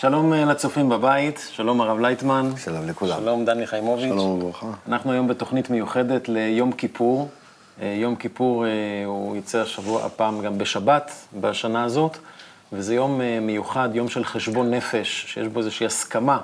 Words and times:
שלום 0.00 0.32
אה, 0.32 0.44
לצופים 0.44 0.88
בבית, 0.88 1.48
שלום 1.52 1.80
הרב 1.80 2.00
לייטמן. 2.00 2.50
שלום 2.56 2.88
לכולם. 2.88 3.20
שלום 3.20 3.44
דני 3.44 3.66
חיימוביץ'. 3.66 4.08
שלום 4.08 4.30
וברכה. 4.30 4.66
אנחנו 4.88 5.12
היום 5.12 5.28
בתוכנית 5.28 5.70
מיוחדת 5.70 6.28
ליום 6.28 6.72
כיפור. 6.72 7.28
אה, 7.82 7.94
יום 7.98 8.16
כיפור 8.16 8.66
אה, 8.66 8.70
הוא 9.06 9.36
יצא 9.36 9.58
השבוע, 9.58 10.06
הפעם 10.06 10.40
גם 10.40 10.58
בשבת, 10.58 11.12
בשנה 11.40 11.84
הזאת, 11.84 12.18
וזה 12.72 12.94
יום 12.94 13.20
מיוחד, 13.42 13.88
יום 13.94 14.08
של 14.08 14.24
חשבון 14.24 14.70
נפש, 14.70 15.24
שיש 15.28 15.48
בו 15.48 15.60
איזושהי 15.60 15.86
הסכמה 15.86 16.38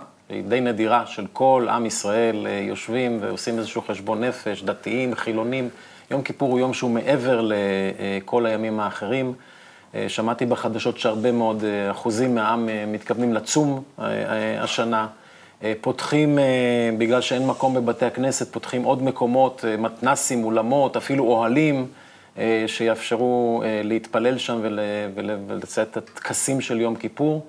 די 0.48 0.60
נדירה 0.60 1.06
של 1.06 1.26
כל 1.32 1.66
עם 1.70 1.86
ישראל 1.86 2.46
יושבים 2.60 3.18
ועושים 3.20 3.58
איזשהו 3.58 3.82
חשבון 3.82 4.24
נפש, 4.24 4.62
דתיים, 4.62 5.14
חילונים. 5.14 5.68
יום 6.10 6.22
כיפור 6.22 6.50
הוא 6.50 6.58
יום 6.58 6.74
שהוא 6.74 6.90
מעבר 6.90 7.48
לכל 7.48 8.46
הימים 8.46 8.80
האחרים. 8.80 9.34
אה, 9.96 10.08
שמעתי 10.08 10.46
בחדשות 10.46 10.98
שהרבה 10.98 11.32
מאוד 11.32 11.64
אה, 11.64 11.90
אחוזים 11.90 12.34
מהעם 12.34 12.68
אה, 12.68 12.84
מתכוונים 12.86 13.34
לצום 13.34 13.82
השנה. 14.60 15.06
פותחים, 15.80 16.38
בגלל 16.98 17.20
שאין 17.20 17.46
מקום 17.46 17.74
בבתי 17.74 18.06
הכנסת, 18.06 18.52
פותחים 18.52 18.82
עוד 18.82 19.02
מקומות, 19.02 19.64
מתנסים, 19.78 20.44
אולמות, 20.44 20.96
אפילו 20.96 21.24
אוהלים, 21.24 21.86
שיאפשרו 22.66 23.62
להתפלל 23.84 24.38
שם 24.38 24.60
ולציית 25.48 25.88
את 25.88 25.96
הטקסים 25.96 26.60
של 26.60 26.80
יום 26.80 26.96
כיפור. 26.96 27.46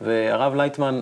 והרב 0.00 0.54
לייטמן, 0.54 1.00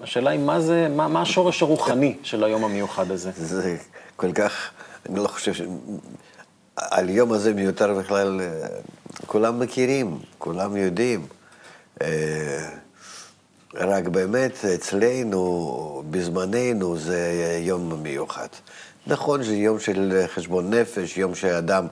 השאלה 0.00 0.30
היא, 0.30 0.40
מה 0.40 0.60
זה, 0.60 0.88
מה, 0.96 1.08
מה 1.08 1.22
השורש 1.22 1.62
הרוחני 1.62 2.16
של 2.22 2.44
היום 2.44 2.64
המיוחד 2.64 3.10
הזה? 3.10 3.30
זה 3.34 3.76
כל 4.16 4.32
כך, 4.32 4.70
אני 5.08 5.18
לא 5.18 5.28
חושב 5.28 5.54
ש... 5.54 5.62
על 6.80 7.10
יום 7.10 7.32
הזה 7.32 7.54
מיותר 7.54 7.94
בכלל 7.94 8.40
כולם 9.26 9.60
מכירים, 9.60 10.18
כולם 10.38 10.76
יודעים. 10.76 11.26
אה, 12.02 12.68
רק 13.74 14.08
באמת 14.08 14.64
אצלנו, 14.74 16.02
בזמננו, 16.10 16.98
זה 16.98 17.58
יום 17.62 18.02
מיוחד. 18.02 18.46
נכון 19.06 19.44
שזה 19.44 19.56
יום 19.56 19.80
של 19.80 20.24
חשבון 20.34 20.74
נפש, 20.74 21.16
יום 21.16 21.34
שאדם 21.34 21.86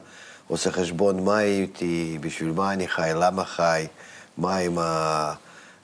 עושה 0.49 0.71
חשבון 0.71 1.25
מה 1.25 1.37
הייתי, 1.37 2.19
בשביל 2.21 2.53
מה 2.53 2.73
אני 2.73 2.89
חי, 2.89 3.11
למה 3.15 3.45
חי, 3.45 3.87
מה 4.39 4.57
עם 4.57 4.79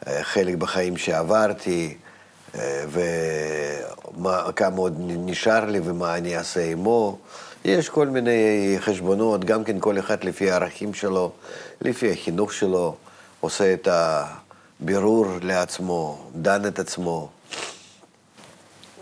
החלק 0.06 0.54
בחיים 0.54 0.96
שעברתי, 0.96 1.94
אה, 1.96 2.11
וכמה 2.54 4.40
עוד 4.76 4.94
נשאר 4.98 5.64
לי 5.64 5.80
ומה 5.84 6.16
אני 6.16 6.36
אעשה 6.36 6.64
עמו. 6.64 7.18
יש 7.64 7.88
כל 7.88 8.06
מיני 8.06 8.76
חשבונות, 8.78 9.44
גם 9.44 9.64
כן 9.64 9.80
כל 9.80 9.98
אחד 9.98 10.24
לפי 10.24 10.50
הערכים 10.50 10.94
שלו, 10.94 11.32
לפי 11.80 12.12
החינוך 12.12 12.52
שלו, 12.52 12.94
עושה 13.40 13.74
את 13.74 13.88
הבירור 14.80 15.26
לעצמו, 15.42 16.30
דן 16.34 16.66
את 16.66 16.78
עצמו. 16.78 17.28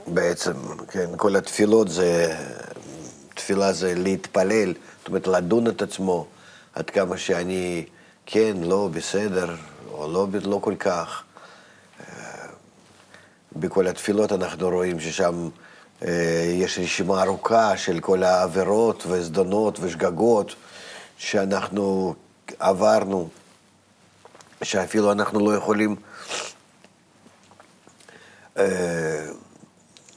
בעצם, 0.06 0.52
כן, 0.88 1.10
כל 1.16 1.36
התפילות 1.36 1.88
זה, 1.88 2.36
תפילה 3.34 3.72
זה 3.72 3.94
להתפלל, 3.96 4.74
זאת 4.98 5.08
אומרת 5.08 5.26
לדון 5.26 5.66
את 5.66 5.82
עצמו, 5.82 6.26
עד 6.74 6.90
כמה 6.90 7.18
שאני 7.18 7.84
כן, 8.26 8.56
לא, 8.62 8.88
בסדר, 8.92 9.54
או 9.92 10.12
לא, 10.12 10.26
לא 10.44 10.58
כל 10.62 10.74
כך. 10.78 11.22
בכל 13.56 13.86
התפילות 13.86 14.32
אנחנו 14.32 14.68
רואים 14.68 15.00
ששם 15.00 15.48
אה, 16.02 16.52
יש 16.54 16.78
רשימה 16.78 17.22
ארוכה 17.22 17.76
של 17.76 18.00
כל 18.00 18.22
העבירות 18.22 19.06
וזדונות 19.06 19.78
ושגגות 19.80 20.54
שאנחנו 21.18 22.14
עברנו, 22.58 23.28
שאפילו 24.62 25.12
אנחנו 25.12 25.50
לא 25.50 25.56
יכולים 25.56 25.96
אה, 28.58 29.26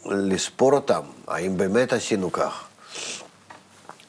לספור 0.05 0.73
אותם, 0.73 1.01
האם 1.27 1.57
באמת 1.57 1.93
עשינו 1.93 2.31
כך. 2.31 2.63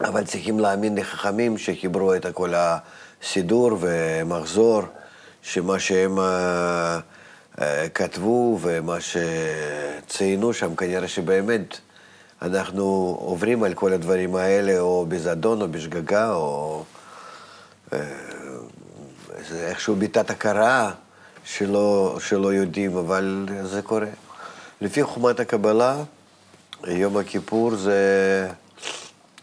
אבל 0.00 0.24
צריכים 0.24 0.60
להאמין 0.60 0.98
לחכמים 0.98 1.58
שחיברו 1.58 2.14
את 2.14 2.26
כל 2.34 2.52
הסידור 2.56 3.78
ומחזור, 3.80 4.82
שמה 5.42 5.78
שהם... 5.78 6.18
אה, 6.18 7.00
כתבו 7.94 8.59
ומה 8.62 8.97
שציינו 9.00 10.53
שם, 10.53 10.75
כנראה 10.75 11.09
שבאמת 11.09 11.78
אנחנו 12.42 13.16
עוברים 13.20 13.62
על 13.62 13.75
כל 13.75 13.92
הדברים 13.92 14.34
האלה, 14.37 14.78
או 14.81 15.06
בזדון 15.09 15.62
או 15.62 15.69
בשגגה, 15.69 16.32
או 16.32 16.84
אה, 17.93 17.98
איכשהו 19.54 19.97
ביטת 19.97 20.31
הכרה 20.31 20.93
שלא, 21.44 22.16
שלא 22.20 22.54
יודעים, 22.54 22.97
אבל 22.97 23.47
זה 23.62 23.82
קורה. 23.82 24.06
לפי 24.81 25.03
חומת 25.03 25.41
הקבלה, 25.41 25.97
יום 26.87 27.16
הכיפור 27.16 27.76
זה... 27.76 28.48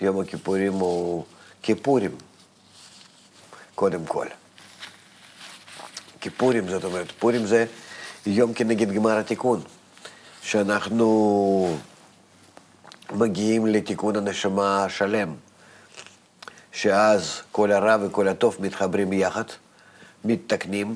יום 0.02 0.20
הכיפורים 0.20 0.74
הוא 0.74 1.26
כיפורים, 1.62 2.12
קודם 3.76 4.06
כל. 4.06 4.28
כיפורים, 6.22 6.70
זאת 6.70 6.84
אומרת, 6.84 7.12
פורים 7.20 7.46
זה 7.46 7.66
יום 8.26 8.54
כנגד 8.54 8.92
גמר 8.92 9.18
התיקון, 9.18 9.62
שאנחנו 10.42 11.78
מגיעים 13.12 13.68
לתיקון 13.68 14.16
הנשמה 14.16 14.84
השלם, 14.86 15.36
שאז 16.72 17.42
כל 17.52 17.72
הרע 17.72 17.98
וכל 18.02 18.28
הטוב 18.28 18.58
מתחברים 18.59 19.14
יחד, 19.14 19.44
מתתקנים, 20.26 20.96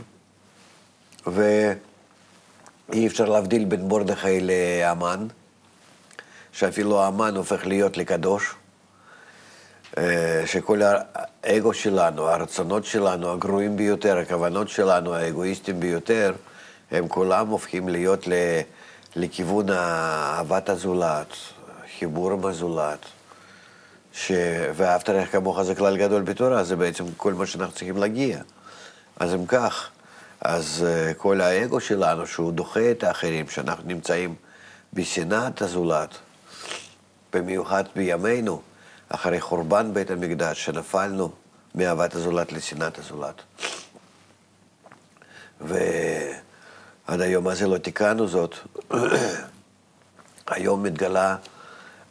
ואי 1.28 3.08
אפשר 3.08 3.25
להבדיל 3.25 3.66
בין 3.66 3.88
מרדכי 3.88 4.40
לאמן, 4.42 5.28
שאפילו 6.52 7.03
האמן 7.03 7.36
הופך 7.36 7.66
להיות 7.66 7.97
לקדוש. 7.97 8.56
אה, 9.97 10.44
שכל 10.46 10.81
האגו 10.84 11.74
שלנו, 11.74 12.28
הרצונות 12.28 12.86
שלנו, 12.86 13.31
הגרועים 13.31 13.78
ביותר, 13.78 14.18
הכוונות 14.18 14.69
שלנו, 14.69 15.13
האגואיסטים 15.13 15.80
ביותר, 15.80 16.34
הם 16.91 17.07
כולם 17.07 17.47
הופכים 17.47 17.90
להיות 17.90 18.28
לכיוון 19.16 19.69
אהבת 19.69 20.69
הזולת, 20.69 21.28
חיבור 22.00 22.31
עם 22.31 22.46
הזולת. 22.46 23.06
ש... 24.13 24.31
ואהבת 24.75 25.09
לך 25.09 25.31
כמוך 25.31 25.62
זה 25.62 25.75
כלל 25.75 25.97
גדול 25.97 26.22
בתורה, 26.22 26.63
זה 26.63 26.75
בעצם 26.75 27.06
כל 27.18 27.34
מה 27.34 27.45
שאנחנו 27.45 27.74
צריכים 27.74 27.97
להגיע. 27.97 28.41
אז 29.19 29.34
אם 29.34 29.45
כך, 29.45 29.90
אז 30.41 30.85
אה, 30.88 31.13
כל 31.13 31.41
האגו 31.41 31.79
שלנו, 31.79 32.28
שהוא 32.28 32.51
דוחה 32.51 32.91
את 32.91 33.03
האחרים, 33.03 33.50
שאנחנו 33.50 33.84
נמצאים 33.88 34.35
בשנאת 34.94 35.62
הזולת, 35.62 36.18
במיוחד 37.33 37.83
בימינו, 37.95 38.62
אחרי 39.10 39.42
חורבן 39.42 39.94
בית 39.94 40.12
המקדש, 40.12 40.65
שנפלנו 40.65 41.31
מאהבת 41.75 42.15
הזולת 42.15 42.51
לשנאת 42.51 43.00
הזולת. 43.00 43.42
ו... 45.62 45.77
עד 47.07 47.22
היום 47.22 47.48
הזה 47.48 47.68
לא 47.68 47.78
תיקנו 47.78 48.28
זאת. 48.28 48.56
היום 50.48 50.84
מתגלה 50.84 51.36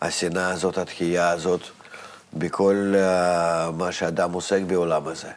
השנאה 0.03 0.51
הזאת, 0.51 0.79
התחייה 0.79 1.31
הזאת, 1.31 1.61
בכל 2.35 2.95
uh, 2.95 3.71
מה 3.71 3.93
שאדם 3.93 4.33
עוסק 4.33 4.61
בעולם 4.67 5.09
הזה. 5.09 5.31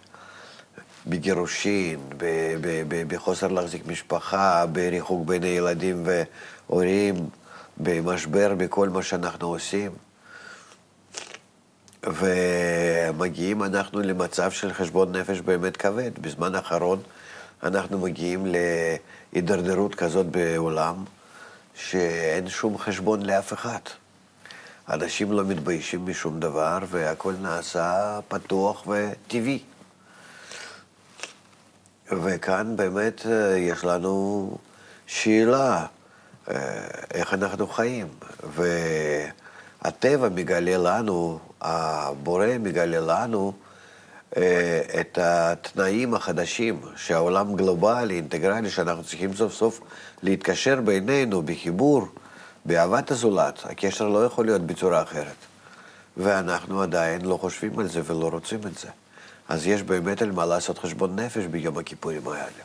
בגירושין, 1.07 1.99
בחוסר 3.07 3.47
להחזיק 3.47 3.87
משפחה, 3.87 4.65
בריחוק 4.65 5.27
בין 5.27 5.43
הילדים 5.43 6.03
והורים, 6.05 7.29
במשבר 7.77 8.53
בכל 8.57 8.89
מה 8.89 9.03
שאנחנו 9.03 9.47
עושים. 9.47 9.91
ומגיעים 12.03 13.63
אנחנו 13.63 13.99
למצב 14.01 14.51
של 14.51 14.73
חשבון 14.73 15.15
נפש 15.15 15.41
באמת 15.41 15.77
כבד. 15.77 16.11
בזמן 16.21 16.55
האחרון 16.55 16.99
אנחנו 17.63 17.99
מגיעים 17.99 18.45
להידרדרות 19.33 19.95
כזאת 19.95 20.25
בעולם, 20.25 21.03
שאין 21.75 22.49
שום 22.49 22.77
חשבון 22.77 23.21
לאף 23.21 23.53
אחד. 23.53 23.79
אנשים 24.89 25.31
לא 25.31 25.43
מתביישים 25.43 26.05
משום 26.05 26.39
דבר, 26.39 26.77
והכל 26.89 27.33
נעשה 27.41 28.19
פתוח 28.27 28.87
וטבעי. 28.87 29.59
וכאן 32.11 32.75
באמת 32.75 33.25
אה, 33.25 33.57
יש 33.57 33.83
לנו 33.83 34.57
שאלה, 35.07 35.85
אה, 36.49 36.55
איך 37.13 37.33
אנחנו 37.33 37.67
חיים. 37.67 38.07
והטבע 39.83 40.29
מגלה 40.29 40.77
לנו, 40.77 41.39
הבורא 41.61 42.47
מגלה 42.59 42.99
לנו, 42.99 43.53
את 44.99 45.17
התנאים 45.21 46.13
החדשים 46.13 46.81
שהעולם 46.95 47.55
גלובלי, 47.55 48.15
אינטגרלי, 48.15 48.69
שאנחנו 48.69 49.03
צריכים 49.03 49.33
סוף 49.33 49.53
סוף 49.53 49.81
להתקשר 50.23 50.81
בינינו 50.81 51.41
בחיבור, 51.41 52.07
באהבת 52.65 53.11
הזולת. 53.11 53.59
הקשר 53.63 54.07
לא 54.07 54.25
יכול 54.25 54.45
להיות 54.45 54.61
בצורה 54.61 55.01
אחרת. 55.01 55.35
ואנחנו 56.17 56.81
עדיין 56.81 57.25
לא 57.25 57.37
חושבים 57.37 57.79
על 57.79 57.87
זה 57.87 58.01
ולא 58.05 58.29
רוצים 58.29 58.59
את 58.59 58.77
זה. 58.77 58.87
אז 59.49 59.67
יש 59.67 59.83
באמת 59.83 60.21
על 60.21 60.31
מה 60.31 60.45
לעשות 60.45 60.77
חשבון 60.77 61.19
נפש 61.19 61.45
ביום 61.45 61.77
הכיפורים 61.77 62.27
האלה. 62.27 62.63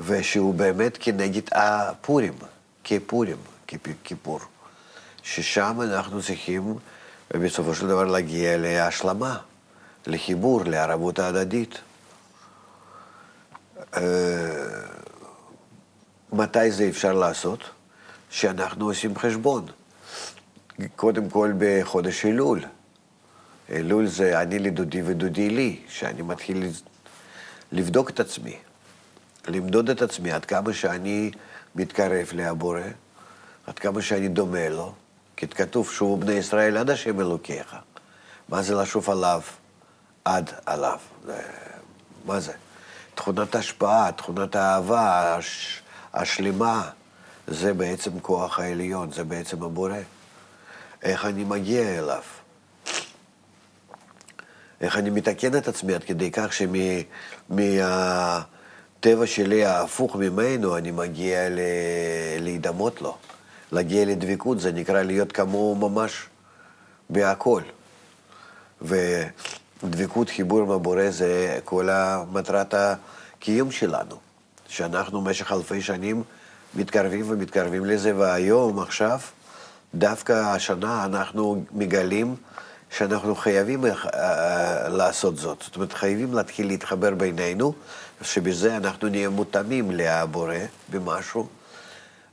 ושהוא 0.00 0.54
באמת 0.54 0.98
כנגד 1.00 1.42
הפורים, 1.52 2.34
כפורים, 2.84 3.36
כיפור. 4.04 4.40
ששם 5.22 5.80
אנחנו 5.82 6.22
צריכים 6.22 6.74
בסופו 7.34 7.74
של 7.74 7.88
דבר 7.88 8.04
להגיע 8.04 8.56
להשלמה, 8.58 9.36
לחיבור, 10.06 10.64
לערבות 10.64 11.18
ההדדית. 11.18 11.78
אה, 13.96 14.02
מתי 16.32 16.70
זה 16.70 16.88
אפשר 16.88 17.12
לעשות? 17.12 17.70
שאנחנו 18.30 18.86
עושים 18.86 19.18
חשבון. 19.18 19.66
קודם 20.96 21.30
כל 21.30 21.52
בחודש 21.58 22.26
אלול. 22.26 22.60
אלול 23.70 24.06
זה 24.06 24.42
אני 24.42 24.58
לדודי 24.58 25.02
ודודי 25.02 25.50
לי, 25.50 25.80
שאני 25.88 26.22
מתחיל 26.22 26.70
לבדוק 27.72 28.10
את 28.10 28.20
עצמי, 28.20 28.56
למדוד 29.48 29.90
את 29.90 30.02
עצמי 30.02 30.32
עד 30.32 30.44
כמה 30.44 30.72
שאני 30.72 31.30
מתקרב 31.74 32.28
להבורא, 32.32 32.80
עד 33.66 33.78
כמה 33.78 34.02
שאני 34.02 34.28
דומה 34.28 34.68
לו, 34.68 34.92
כי 35.36 35.48
כתוב 35.48 35.90
שובו 35.90 36.16
בני 36.16 36.32
ישראל 36.32 36.76
עד 36.76 36.90
השם 36.90 37.20
אלוקיך. 37.20 37.76
מה 38.48 38.62
זה 38.62 38.74
לשוב 38.74 39.10
עליו? 39.10 39.40
עד 40.36 40.50
עליו. 40.66 40.98
מה 42.24 42.40
זה? 42.40 42.52
תכונת 43.14 43.54
השפעה, 43.54 44.12
תכונת 44.12 44.56
האהבה 44.56 45.36
הש, 45.36 45.82
השלמה, 46.14 46.90
זה 47.46 47.74
בעצם 47.74 48.20
כוח 48.20 48.60
העליון, 48.60 49.12
זה 49.12 49.24
בעצם 49.24 49.62
הבורא. 49.62 49.96
איך 51.02 51.24
אני 51.24 51.44
מגיע 51.44 51.98
אליו? 51.98 52.22
איך 54.80 54.96
אני 54.96 55.10
מתקן 55.10 55.56
את 55.56 55.68
עצמי 55.68 55.94
עד 55.94 56.04
כדי 56.04 56.30
כך 56.30 56.52
שמהטבע 56.52 57.56
שלי 59.26 59.64
ההפוך 59.64 60.16
ממנו 60.16 60.76
אני 60.76 60.90
מגיע 60.90 61.48
ל... 61.48 61.60
להידמות 62.38 63.02
לו. 63.02 63.16
להגיע 63.72 64.04
לדבקות 64.04 64.60
זה 64.60 64.72
נקרא 64.72 65.02
להיות 65.02 65.32
כמוהו 65.32 65.74
ממש 65.74 66.26
בהכל. 67.10 67.62
ודבקות, 69.84 70.28
חיבור 70.30 70.60
עם 70.60 70.70
הבורא 70.70 71.10
זה 71.10 71.58
כל 71.64 71.88
מטרת 72.32 72.74
הקיום 72.74 73.70
שלנו. 73.70 74.16
שאנחנו 74.68 75.20
במשך 75.20 75.52
אלפי 75.52 75.82
שנים 75.82 76.22
מתקרבים 76.74 77.24
ומתקרבים 77.28 77.84
לזה, 77.84 78.16
והיום, 78.16 78.78
עכשיו, 78.78 79.20
דווקא 79.94 80.32
השנה 80.32 81.04
אנחנו 81.04 81.64
מגלים 81.72 82.36
שאנחנו 82.90 83.34
חייבים 83.34 83.84
uh, 83.84 84.18
לעשות 84.88 85.36
זאת. 85.36 85.62
זאת 85.62 85.76
אומרת, 85.76 85.92
חייבים 85.92 86.34
להתחיל 86.34 86.66
להתחבר 86.66 87.14
בינינו, 87.14 87.72
שבזה 88.22 88.76
אנחנו 88.76 89.08
נהיה 89.08 89.28
מותאמים 89.28 89.90
לבורא 89.90 90.54
במשהו, 90.88 91.46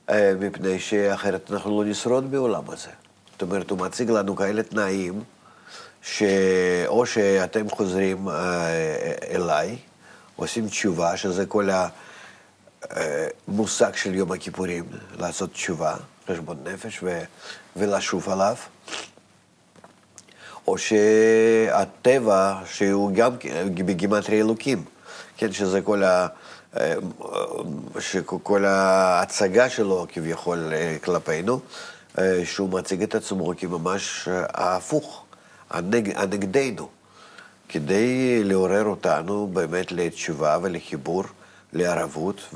uh, 0.08 0.12
מפני 0.40 0.80
שאחרת 0.80 1.52
אנחנו 1.52 1.84
לא 1.84 1.90
נשרוד 1.90 2.32
בעולם 2.32 2.64
הזה. 2.68 2.92
זאת 3.32 3.42
אומרת, 3.42 3.70
הוא 3.70 3.80
מציג 3.80 4.12
לנו 4.12 4.36
כאלה 4.36 4.64
תנאים, 4.64 5.24
שאו 6.12 7.06
שאתם 7.06 7.70
חוזרים 7.70 8.28
uh, 8.28 8.32
אליי, 9.30 9.78
עושים 10.36 10.68
תשובה, 10.68 11.18
שזה 11.18 11.46
כל 11.46 11.70
המושג 12.82 13.96
של 13.96 14.16
יום 14.16 14.32
הכיפורים, 14.32 14.84
לעשות 15.20 15.52
תשובה, 15.52 15.96
חשבון 16.28 16.58
נפש, 16.64 17.00
ו, 17.04 17.20
ולשוב 17.76 18.30
עליו. 18.30 18.56
או 20.68 20.76
שהטבע, 20.78 22.56
שהוא 22.66 23.12
גם 23.12 23.32
בגימטרי 23.76 24.42
אלוקים, 24.42 24.84
כן, 25.38 25.52
שזה 25.52 25.82
כל, 25.82 26.04
ה, 26.04 26.28
שכל 28.00 28.66
ההצגה 28.66 29.70
שלו 29.70 30.06
כביכול 30.14 30.74
כלפינו, 31.04 31.60
שהוא 32.44 32.70
מציג 32.70 33.04
את 33.04 33.16
עצמו 33.16 33.54
כממש 33.58 34.28
ההפוך, 34.54 35.27
הנג, 35.70 36.12
הנגדנו, 36.16 36.90
כדי 37.70 38.44
לעורר 38.44 38.86
אותנו 38.86 39.48
באמת 39.48 39.92
לתשובה 39.92 40.58
ולחיבור, 40.62 41.24
לערבות 41.74 42.54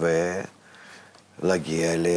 ולהגיע 1.44 1.98
ל... 1.98 2.08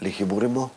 לחיבור 0.00 0.44
עמו. 0.44 0.68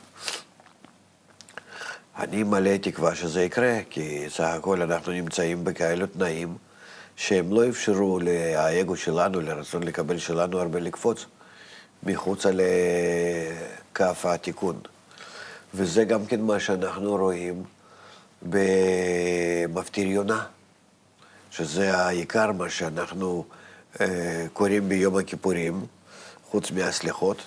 אני 2.17 2.43
מלא 2.43 2.77
תקווה 2.77 3.15
שזה 3.15 3.43
יקרה, 3.43 3.77
כי 3.89 4.25
סך 4.29 4.43
הכל 4.43 4.81
אנחנו 4.81 5.11
נמצאים 5.11 5.63
בכאלו 5.63 6.07
תנאים 6.07 6.57
שהם 7.15 7.53
לא 7.53 7.69
אפשרו 7.69 8.19
לאגו 8.19 8.97
שלנו, 8.97 9.41
לרצון 9.41 9.83
לקבל 9.83 10.17
שלנו, 10.17 10.59
הרבה 10.59 10.79
לקפוץ 10.79 11.25
מחוצה 12.03 12.49
לכף 12.53 14.25
התיקון. 14.25 14.79
וזה 15.73 16.03
גם 16.03 16.25
כן 16.25 16.41
מה 16.41 16.59
שאנחנו 16.59 17.15
רואים 17.15 17.63
במפטיר 18.41 20.07
יונה, 20.07 20.45
שזה 21.51 21.97
העיקר 21.97 22.51
מה 22.51 22.69
שאנחנו 22.69 23.45
אה, 24.01 24.45
קוראים 24.53 24.89
ביום 24.89 25.17
הכיפורים, 25.17 25.85
חוץ 26.49 26.71
מהסליחות. 26.71 27.37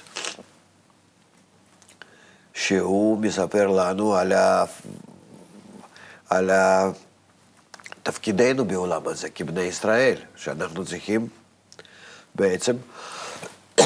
שהוא 2.54 3.18
מספר 3.18 3.66
לנו 3.66 4.14
על, 4.16 4.32
ה... 4.32 4.64
על 6.30 6.50
ה... 6.50 6.90
תפקידנו 8.02 8.64
בעולם 8.64 9.08
הזה 9.08 9.30
כבני 9.30 9.60
ישראל, 9.60 10.16
שאנחנו 10.36 10.84
צריכים 10.84 11.28
בעצם, 12.34 12.76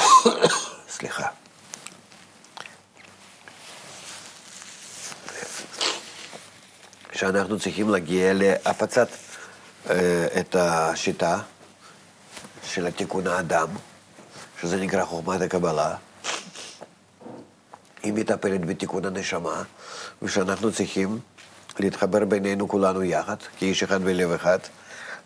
סליחה, 0.96 1.26
שאנחנו 7.20 7.58
צריכים 7.58 7.88
להגיע 7.88 8.32
להפצת 8.34 9.08
אה, 9.90 10.26
את 10.40 10.56
השיטה 10.58 11.38
של 12.64 12.86
התיקון 12.86 13.26
האדם, 13.26 13.68
שזה 14.60 14.76
נקרא 14.76 15.04
חוכמת 15.04 15.40
הקבלה. 15.40 15.94
היא 18.02 18.12
מטפלת 18.12 18.66
בתיקון 18.66 19.04
הנשמה, 19.04 19.62
ושאנחנו 20.22 20.72
צריכים 20.72 21.18
להתחבר 21.78 22.24
בינינו 22.24 22.68
כולנו 22.68 23.02
יחד, 23.02 23.36
כאיש 23.58 23.82
אחד 23.82 24.02
בלב 24.02 24.30
אחד, 24.30 24.58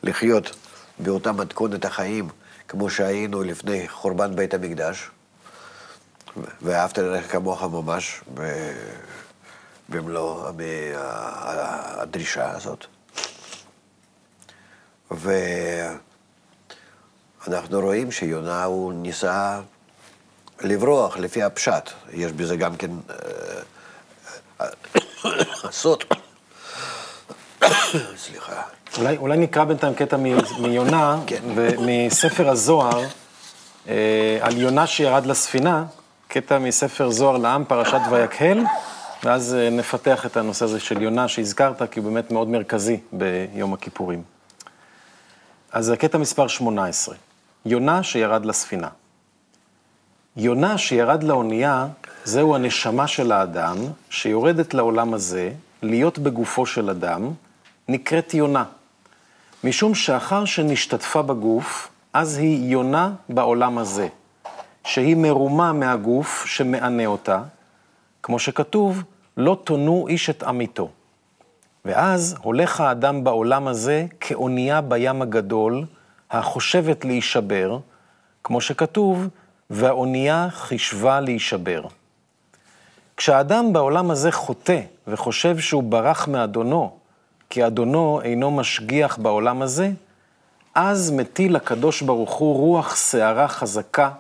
לחיות 0.03 0.57
באותה 0.99 1.33
מתכונת 1.33 1.85
החיים 1.85 2.29
כמו 2.69 2.91
שהיינו 2.91 3.43
לפני 3.43 3.89
חורבן 3.89 4.37
בית 4.37 4.55
המקדש, 4.55 5.11
ואהבת 6.63 6.99
ללכת 6.99 7.31
כמוך 7.31 7.63
ממש 7.63 8.21
במלוא 9.89 10.51
הדרישה 11.99 12.51
הזאת. 12.51 12.87
ואנחנו 15.11 16.01
רואים 17.81 18.13
שיונה 18.13 18.65
הוא 18.65 18.93
ניסה 18.93 19.61
לברוח 20.61 21.17
לפי 21.17 21.43
הפשט. 21.43 21.91
יש 22.13 22.33
בזה 22.33 22.57
גם 22.57 22.77
כן 22.77 22.91
אה, 24.61 24.67
סוד. 25.71 26.05
סליחה. 28.17 28.63
אולי, 28.99 29.17
אולי 29.17 29.37
נקרא 29.37 29.65
בינתיים 29.65 29.95
קטע 29.95 30.17
מיונה, 30.59 31.17
כן. 31.27 31.43
מספר 31.79 32.49
הזוהר, 32.49 33.05
אה, 33.89 34.39
על 34.41 34.57
יונה 34.57 34.87
שירד 34.87 35.27
לספינה, 35.27 35.85
קטע 36.29 36.59
מספר 36.59 37.11
זוהר 37.11 37.37
לעם, 37.37 37.65
פרשת 37.65 38.01
ויקהל, 38.11 38.61
ואז 39.23 39.57
נפתח 39.73 40.27
את 40.27 40.37
הנושא 40.37 40.65
הזה 40.65 40.81
של 40.81 41.03
יונה 41.03 41.29
שהזכרת, 41.29 41.83
כי 41.91 42.01
הוא 42.01 42.11
באמת 42.13 42.31
מאוד 42.31 42.49
מרכזי 42.49 43.01
ביום 43.13 43.75
הכיפורים. 43.75 44.23
אז 45.73 45.91
הקטע 45.91 46.19
מספר 46.19 46.47
18, 46.49 47.15
יונה 47.67 48.03
שירד 48.03 48.47
לספינה. 48.47 48.89
יונה 50.37 50.79
שירד 50.79 51.23
לאונייה, 51.23 51.87
זהו 52.25 52.55
הנשמה 52.55 53.07
של 53.07 53.33
האדם, 53.33 53.77
שיורדת 54.11 54.75
לעולם 54.75 55.15
הזה, 55.15 55.53
להיות 55.83 56.19
בגופו 56.19 56.67
של 56.67 56.91
אדם, 56.91 57.31
נקראת 57.89 58.35
יונה. 58.35 58.65
משום 59.65 59.95
שאחר 59.95 60.45
שנשתתפה 60.45 61.23
בגוף, 61.23 61.89
אז 62.13 62.37
היא 62.37 62.71
יונה 62.71 63.13
בעולם 63.29 63.79
הזה, 63.79 64.09
שהיא 64.85 65.17
מרומה 65.17 65.73
מהגוף 65.73 66.47
שמענה 66.47 67.07
אותה, 67.07 67.43
כמו 68.25 68.39
שכתוב, 68.39 69.03
לא 69.37 69.59
תונו 69.65 70.09
איש 70.09 70.31
את 70.31 70.43
עמיתו. 70.43 70.89
ואז 71.85 72.37
הולך 72.43 72.81
האדם 72.81 73.25
בעולם 73.25 73.69
הזה 73.69 74.07
כאונייה 74.21 74.81
בים 74.81 75.23
הגדול, 75.23 75.85
החושבת 76.31 77.05
להישבר, 77.05 77.79
כמו 78.45 78.61
שכתוב, 78.61 79.29
והאונייה 79.71 80.49
חישבה 80.51 81.21
להישבר. 81.21 81.83
כשאדם 83.17 83.73
בעולם 83.73 84.11
הזה 84.11 84.33
חוטא 84.33 84.81
וחושב 85.07 85.59
שהוא 85.59 85.83
ברח 85.83 86.29
מאדונו, 86.29 86.97
כי 87.51 87.67
אדונו 87.67 88.21
אינו 88.23 88.51
משגיח 88.51 89.17
בעולם 89.17 89.63
הזה, 89.63 89.91
אז 90.75 91.11
מטיל 91.11 91.57
הקדוש 91.57 92.03
ברוך 92.03 92.33
הוא 92.33 92.57
רוח 92.57 92.97
שערה 92.97 93.49
חזקה, 93.49 94.11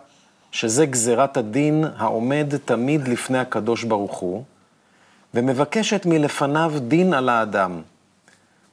שזה 0.54 0.87
גזירת 0.87 1.37
הדין 1.37 1.84
העומד 1.96 2.54
תמיד 2.64 3.08
לפני 3.08 3.38
הקדוש 3.38 3.84
ברוך 3.84 4.16
הוא, 4.16 4.44
ומבקשת 5.34 6.06
מלפניו 6.06 6.73
דין 6.88 7.14
על 7.14 7.28
האדם. 7.28 7.82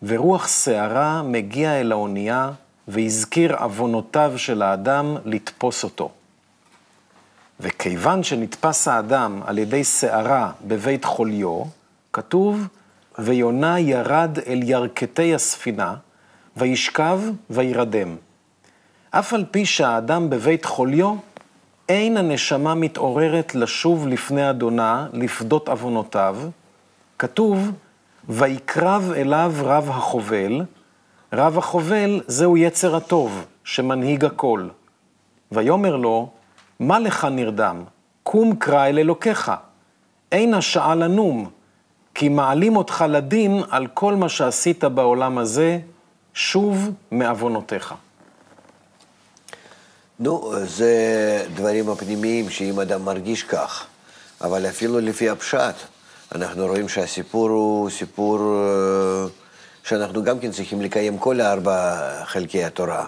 ורוח 0.04 0.48
שערה 0.48 1.24
מגיע 1.24 1.82
אל 1.82 1.92
האונייה, 1.92 2.52
והזכיר 2.88 3.56
עוונותיו 3.56 4.34
של 4.38 4.62
האדם 4.62 5.18
לתפוס 5.26 5.84
אותו. 5.84 6.12
וכיוון 7.60 8.24
שנתפס 8.24 8.88
האדם 8.88 9.42
על 9.46 9.58
ידי 9.58 9.84
שערה 9.84 10.52
בבית 10.68 11.06
חוליו, 11.06 11.64
כתוב, 12.14 12.68
ויונה 13.20 13.80
ירד 13.80 14.40
אל 14.48 14.60
ירכתי 14.64 15.36
הספינה, 15.36 15.96
וישכב 16.58 17.22
וירדם. 17.50 18.16
אף 19.12 19.34
על 19.34 19.46
פי 19.52 19.66
שהאדם 19.66 20.30
בבית 20.30 20.66
חוליו, 20.66 21.16
אין 21.92 22.18
הנשמה 22.18 22.76
מתעוררת 22.76 23.56
לשוב 23.56 24.08
לפני 24.08 24.50
אדונה, 24.50 25.08
לפדות 25.14 25.70
עוונותיו. 25.70 26.38
כתוב, 27.20 27.72
ויקרב 28.30 29.12
אליו 29.16 29.54
רב 29.64 29.90
החובל, 29.90 30.62
רב 31.34 31.58
החובל 31.58 32.22
זהו 32.28 32.58
יצר 32.58 32.96
הטוב, 32.96 33.46
שמנהיג 33.64 34.26
הכל. 34.26 34.68
ויאמר 35.52 35.96
לו, 35.96 36.30
מה 36.80 37.00
לך 37.00 37.28
נרדם? 37.32 37.84
קום 38.24 38.56
קרא 38.56 38.88
אל 38.88 39.00
אלוקיך. 39.00 39.52
אין 40.32 40.54
השעה 40.54 40.96
לנום, 40.96 41.50
כי 42.16 42.30
מעלים 42.30 42.76
אותך 42.76 43.06
לדין 43.10 43.62
על 43.70 43.88
כל 43.88 44.16
מה 44.16 44.30
שעשית 44.30 44.84
בעולם 44.84 45.38
הזה, 45.38 45.80
שוב 46.34 46.92
מעוונותיך. 47.12 47.94
נו, 50.22 50.54
זה 50.66 51.46
דברים 51.56 51.90
הפנימיים 51.90 52.50
שאם 52.50 52.80
אדם 52.80 53.06
מרגיש 53.06 53.44
כך, 53.44 53.86
אבל 54.42 54.70
אפילו 54.70 55.00
לפי 55.00 55.30
הפשט, 55.30 55.76
אנחנו 56.36 56.66
רואים 56.66 56.90
שהסיפור 56.90 57.50
הוא 57.50 57.90
סיפור 57.90 58.40
אה, 58.40 59.26
שאנחנו 59.84 60.24
גם 60.24 60.40
כן 60.40 60.52
צריכים 60.52 60.82
לקיים 60.82 61.18
כל 61.18 61.42
הארבע 61.42 62.00
חלקי 62.26 62.64
התורה. 62.64 63.06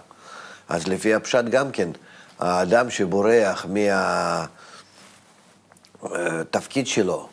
אז 0.69 0.87
לפי 0.87 1.13
הפשט 1.13 1.45
גם 1.45 1.71
כן, 1.71 1.89
האדם 2.39 2.89
שבורח 2.89 3.65
מהתפקיד 6.01 6.87
שלו, 6.87 7.27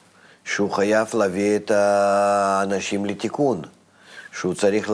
שהוא 0.45 0.71
חייב 0.71 1.09
להביא 1.15 1.57
את 1.57 1.71
האנשים 1.71 3.05
לתיקון, 3.05 3.63
שהוא 4.33 4.55
צריך 4.55 4.91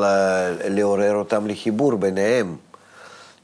לעורר 0.64 1.14
אותם 1.14 1.46
לחיבור 1.46 1.96
ביניהם. 1.96 2.56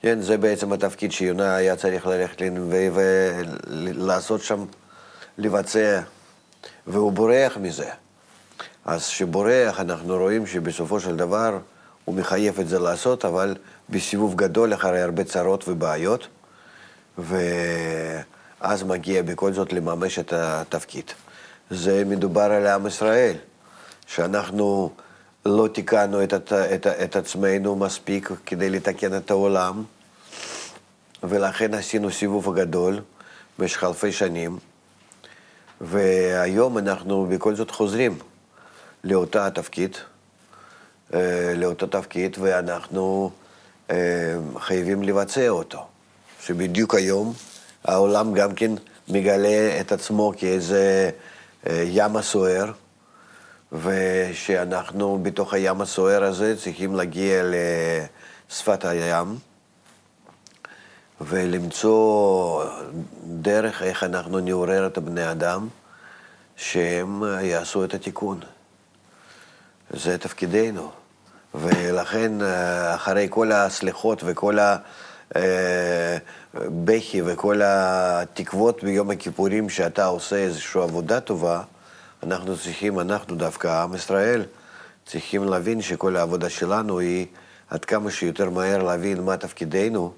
כן, 0.02 0.20
זה 0.20 0.36
בעצם 0.38 0.72
התפקיד 0.72 1.12
שיונה 1.12 1.56
היה 1.56 1.76
צריך 1.76 2.06
ללכת 2.06 2.40
לנביא 2.40 2.90
ולעשות 2.94 4.42
שם, 4.42 4.64
לבצע, 5.38 6.00
והוא 6.86 7.12
בורח 7.12 7.56
מזה. 7.56 7.88
אז 8.84 9.08
כשבורח, 9.08 9.80
אנחנו 9.80 10.16
רואים 10.16 10.46
שבסופו 10.46 11.00
של 11.00 11.16
דבר 11.16 11.58
הוא 12.04 12.14
מחייב 12.14 12.60
את 12.60 12.68
זה 12.68 12.78
לעשות, 12.78 13.24
אבל 13.24 13.56
בסיבוב 13.90 14.34
גדול 14.34 14.74
אחרי 14.74 15.02
הרבה 15.02 15.24
צרות 15.24 15.68
ובעיות, 15.68 16.26
ואז 17.18 18.82
מגיע 18.82 19.22
בכל 19.22 19.52
זאת 19.52 19.72
לממש 19.72 20.18
את 20.18 20.32
התפקיד. 20.32 21.10
זה 21.70 22.02
מדובר 22.06 22.52
על 22.52 22.66
עם 22.66 22.86
ישראל, 22.86 23.36
שאנחנו 24.06 24.90
לא 25.46 25.68
תיקנו 25.68 26.22
את, 26.22 26.34
את, 26.34 26.52
את, 26.52 26.86
את 26.86 27.16
עצמנו 27.16 27.76
מספיק 27.76 28.30
כדי 28.46 28.70
לתקן 28.70 29.16
את 29.16 29.30
העולם, 29.30 29.84
ולכן 31.22 31.74
עשינו 31.74 32.10
סיבוב 32.10 32.58
גדול 32.58 33.00
במשך 33.58 33.84
אלפי 33.84 34.12
שנים, 34.12 34.58
והיום 35.80 36.78
אנחנו 36.78 37.26
בכל 37.26 37.54
זאת 37.54 37.70
חוזרים 37.70 38.18
לאותה 39.04 39.46
התפקיד, 39.46 39.96
אה, 41.14 41.52
לאותו 41.56 41.86
תפקיד, 41.86 42.36
ואנחנו 42.40 43.30
אה, 43.90 43.96
חייבים 44.58 45.02
לבצע 45.02 45.48
אותו. 45.48 45.86
שבדיוק 46.40 46.94
היום 46.94 47.32
העולם 47.84 48.34
גם 48.34 48.54
כן 48.54 48.70
מגלה 49.08 49.80
את 49.80 49.92
עצמו 49.92 50.32
כאיזה 50.36 51.10
אה, 51.66 51.84
ים 51.86 52.16
הסוער, 52.16 52.72
ושאנחנו 53.72 55.18
בתוך 55.22 55.54
הים 55.54 55.80
הסוער 55.80 56.24
הזה 56.24 56.56
צריכים 56.56 56.94
להגיע 56.94 57.42
לשפת 57.44 58.84
הים 58.84 59.38
ולמצוא 61.20 62.64
דרך 63.24 63.82
איך 63.82 64.04
אנחנו 64.04 64.40
נעורר 64.40 64.86
את 64.86 64.96
הבני 64.96 65.30
אדם 65.30 65.68
שהם 66.56 67.22
יעשו 67.40 67.84
את 67.84 67.94
התיקון. 67.94 68.40
זה 69.90 70.18
תפקידנו. 70.18 70.90
ולכן 71.54 72.42
אה, 72.42 72.94
אחרי 72.94 73.26
כל 73.30 73.52
הסליחות 73.52 74.22
וכל 74.24 74.58
הבכי 76.54 77.20
אה, 77.20 77.26
וכל 77.26 77.60
התקוות 77.64 78.84
ביום 78.84 79.10
הכיפורים 79.10 79.68
שאתה 79.68 80.04
עושה 80.04 80.36
איזושהי 80.36 80.82
עבודה 80.82 81.20
טובה, 81.20 81.62
אנחנו 82.22 82.56
צריכים, 82.56 83.00
אנחנו 83.00 83.36
דווקא, 83.36 83.82
עם 83.82 83.94
ישראל, 83.94 84.44
צריכים 85.06 85.44
להבין 85.44 85.82
שכל 85.82 86.16
העבודה 86.16 86.50
שלנו 86.50 86.98
היא 86.98 87.26
עד 87.70 87.84
כמה 87.84 88.10
שיותר 88.10 88.50
מהר 88.50 88.82
להבין 88.82 89.20
מה 89.20 89.36
תפקידנו 89.36 90.12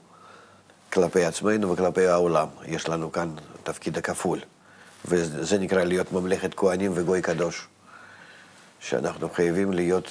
כלפי 0.93 1.25
עצמנו 1.25 1.73
וכלפי 1.73 2.07
העולם. 2.07 2.49
יש 2.67 2.89
לנו 2.89 3.13
כאן 3.13 3.31
תפקיד 3.63 3.99
הכפול, 3.99 4.39
וזה 5.05 5.59
נקרא 5.59 5.85
להיות 5.85 6.13
ממלכת 6.13 6.55
כהנים 6.55 6.93
וגוי 6.95 7.23
קדוש. 7.23 7.67
שאנחנו 8.81 9.29
חייבים 9.29 9.73
להיות 9.73 10.11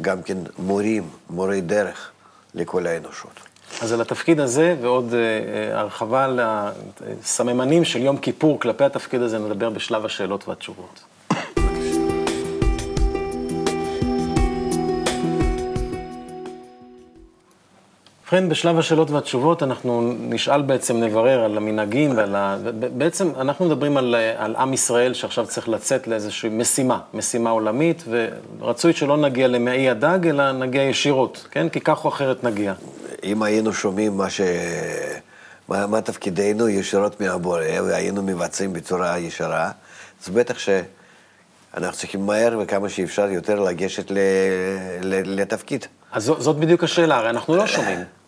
גם 0.00 0.22
כן 0.22 0.38
מורים, 0.58 1.08
מורי 1.30 1.60
דרך 1.60 2.10
לכל 2.54 2.86
האנושות. 2.86 3.40
אז 3.82 3.92
על 3.92 4.00
התפקיד 4.00 4.40
הזה 4.40 4.76
ועוד 4.80 5.14
אה, 5.14 5.80
הרחבה 5.80 6.24
על 6.24 6.40
הסממנים 6.42 7.84
של 7.84 7.98
יום 7.98 8.16
כיפור 8.16 8.60
כלפי 8.60 8.84
התפקיד 8.84 9.22
הזה 9.22 9.38
נדבר 9.38 9.70
בשלב 9.70 10.04
השאלות 10.04 10.48
והתשובות. 10.48 11.09
ובכן, 18.32 18.48
בשלב 18.48 18.78
השאלות 18.78 19.10
והתשובות 19.10 19.62
אנחנו 19.62 20.14
נשאל 20.20 20.62
בעצם, 20.62 20.96
נברר 20.96 21.44
על 21.44 21.56
המנהגים 21.56 22.16
ועל 22.16 22.36
ה... 22.36 22.56
בעצם 22.98 23.32
אנחנו 23.40 23.64
מדברים 23.64 23.96
על, 23.96 24.14
על 24.36 24.56
עם 24.56 24.72
ישראל 24.72 25.14
שעכשיו 25.14 25.46
צריך 25.46 25.68
לצאת 25.68 26.06
לאיזושהי 26.06 26.50
משימה, 26.50 27.00
משימה 27.14 27.50
עולמית, 27.50 28.04
ורצוי 28.60 28.92
שלא 28.92 29.16
נגיע 29.16 29.48
למעי 29.48 29.90
הדג, 29.90 30.26
אלא 30.26 30.52
נגיע 30.52 30.82
ישירות, 30.82 31.46
כן? 31.50 31.68
כי 31.68 31.80
כך 31.80 32.04
או 32.04 32.08
אחרת 32.08 32.44
נגיע. 32.44 32.74
אם 33.24 33.42
היינו 33.42 33.72
שומעים 33.72 34.16
מה 34.16 34.30
ש... 34.30 34.40
מה, 35.68 35.86
מה 35.86 36.00
תפקידנו 36.00 36.68
ישירות 36.68 37.20
מהבורא, 37.20 37.80
והיינו 37.86 38.22
מבצעים 38.22 38.72
בצורה 38.72 39.18
ישרה, 39.18 39.70
אז 40.22 40.28
בטח 40.28 40.58
שאנחנו 40.58 41.96
צריכים 41.96 42.26
מהר 42.26 42.58
וכמה 42.62 42.88
שאפשר 42.88 43.30
יותר 43.30 43.60
לגשת 43.60 44.10
ל... 44.10 44.18
ל... 45.02 45.40
לתפקיד. 45.40 45.86
אז 46.12 46.24
זאת 46.38 46.56
בדיוק 46.56 46.84
השאלה, 46.84 47.16
הרי 47.16 47.30
אנחנו 47.30 47.56
לא 47.56 47.66
שומעים. 47.66 48.19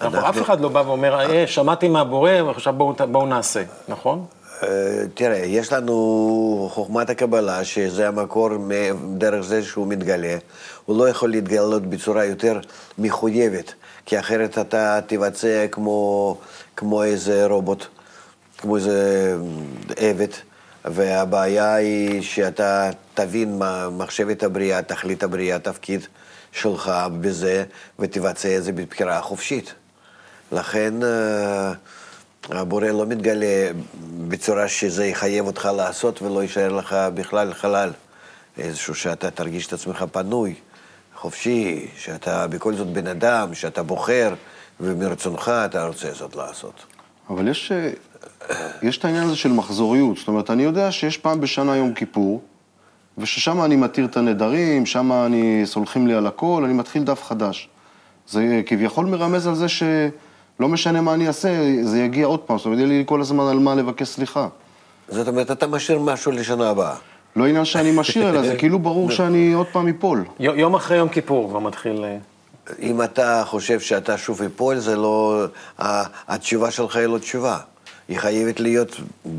אנחנו, 0.00 0.28
אף 0.28 0.42
אחד 0.42 0.60
לא 0.60 0.68
בא 0.68 0.82
ואומר, 0.86 1.20
אה, 1.20 1.46
שמעתי 1.46 1.88
מהבורא, 1.88 2.30
ועכשיו 2.46 2.72
בואו 2.72 2.94
בוא 3.10 3.26
נעשה, 3.26 3.62
נכון? 3.88 4.24
אה, 4.62 4.68
תראה, 5.14 5.36
יש 5.36 5.72
לנו 5.72 6.68
חוכמת 6.72 7.10
הקבלה, 7.10 7.64
שזה 7.64 8.08
המקור 8.08 8.50
דרך 9.14 9.44
זה 9.44 9.62
שהוא 9.62 9.86
מתגלה. 9.86 10.36
הוא 10.84 10.98
לא 10.98 11.08
יכול 11.08 11.30
להתגלות 11.30 11.86
בצורה 11.86 12.24
יותר 12.24 12.60
מחויבת, 12.98 13.74
כי 14.06 14.18
אחרת 14.18 14.58
אתה 14.58 15.00
תבצע 15.06 15.66
כמו, 15.70 16.36
כמו 16.76 17.02
איזה 17.02 17.46
רובוט, 17.46 17.86
כמו 18.58 18.76
איזה 18.76 19.36
עבד, 19.96 20.28
והבעיה 20.84 21.74
היא 21.74 22.22
שאתה 22.22 22.90
תבין 23.14 23.58
מה 23.58 23.90
מחשבת 23.90 24.42
הבריאה, 24.42 24.82
תכלית 24.82 25.22
הבריאה, 25.22 25.56
התפקיד 25.56 26.06
שלך 26.52 26.92
בזה, 27.20 27.64
ותבצע 27.98 28.56
את 28.56 28.64
זה 28.64 28.72
בבחירה 28.72 29.20
חופשית. 29.20 29.74
לכן 30.52 30.94
אה, 31.02 31.72
הבורא 32.50 32.86
לא 32.86 33.06
מתגלה 33.06 33.70
בצורה 34.28 34.68
שזה 34.68 35.06
יחייב 35.06 35.46
אותך 35.46 35.68
לעשות 35.76 36.22
ולא 36.22 36.42
יישאר 36.42 36.72
לך 36.72 36.96
בכלל 37.14 37.54
חלל. 37.54 37.90
איזשהו 38.58 38.94
שאתה 38.94 39.30
תרגיש 39.30 39.66
את 39.66 39.72
עצמך 39.72 40.04
פנוי, 40.12 40.54
חופשי, 41.14 41.88
שאתה 41.96 42.46
בכל 42.46 42.74
זאת 42.74 42.86
בן 42.86 43.06
אדם, 43.06 43.54
שאתה 43.54 43.82
בוחר, 43.82 44.34
ומרצונך 44.80 45.52
אתה 45.64 45.86
רוצה 45.86 46.12
זאת 46.12 46.36
לעשות. 46.36 46.84
אבל 47.30 47.48
יש, 47.48 47.72
אה, 47.72 47.90
יש 48.82 48.98
את 48.98 49.04
העניין 49.04 49.24
הזה 49.24 49.36
של 49.36 49.52
מחזוריות. 49.52 50.16
זאת 50.16 50.28
אומרת, 50.28 50.50
אני 50.50 50.62
יודע 50.62 50.92
שיש 50.92 51.18
פעם 51.18 51.40
בשנה 51.40 51.76
יום 51.76 51.94
כיפור, 51.94 52.42
וששם 53.18 53.62
אני 53.62 53.76
מתיר 53.76 54.04
את 54.04 54.16
הנדרים, 54.16 54.86
שם 54.86 55.12
אני, 55.12 55.62
סולחים 55.64 56.06
לי 56.06 56.14
על 56.14 56.26
הכל, 56.26 56.62
אני 56.64 56.72
מתחיל 56.72 57.02
דף 57.02 57.22
חדש. 57.22 57.68
זה 58.28 58.62
כביכול 58.66 59.06
מרמז 59.06 59.46
על 59.46 59.54
זה 59.54 59.66
שלא 60.58 60.68
משנה 60.68 61.00
מה 61.00 61.14
אני 61.14 61.26
אעשה, 61.28 61.48
זה 61.82 61.98
יגיע 61.98 62.26
עוד 62.26 62.40
פעם, 62.40 62.58
זאת 62.58 62.66
אומרת, 62.66 62.78
יהיה 62.78 62.88
לי 62.88 63.02
כל 63.06 63.20
הזמן 63.20 63.46
על 63.48 63.58
מה 63.58 63.74
לבקש 63.74 64.08
סליחה. 64.08 64.48
זאת 65.08 65.28
אומרת, 65.28 65.50
אתה 65.50 65.66
משאיר 65.66 65.98
משהו 65.98 66.32
לשנה 66.32 66.70
הבאה. 66.70 66.94
לא 67.36 67.46
עניין 67.46 67.64
שאני 67.64 67.90
משאיר, 67.90 68.30
אלא 68.30 68.42
זה 68.42 68.56
כאילו 68.56 68.78
ברור 68.78 69.10
שאני 69.10 69.52
עוד 69.52 69.66
פעם 69.72 69.88
אפול. 69.88 70.24
י- 70.40 70.44
יום 70.44 70.74
אחרי 70.74 70.96
יום 70.96 71.08
כיפור 71.08 71.48
כבר 71.50 71.58
מתחיל... 71.58 72.04
אה, 72.04 72.16
אם 72.82 73.02
אתה 73.02 73.42
חושב 73.46 73.80
שאתה 73.80 74.18
שוב 74.18 74.42
אפול, 74.42 74.78
זה 74.78 74.96
לא... 74.96 75.44
התשובה 76.28 76.70
שלך 76.70 76.96
היא 76.96 77.06
לא 77.06 77.18
תשובה. 77.18 77.58
היא 78.08 78.18
חייבת 78.18 78.60
להיות 78.60 78.96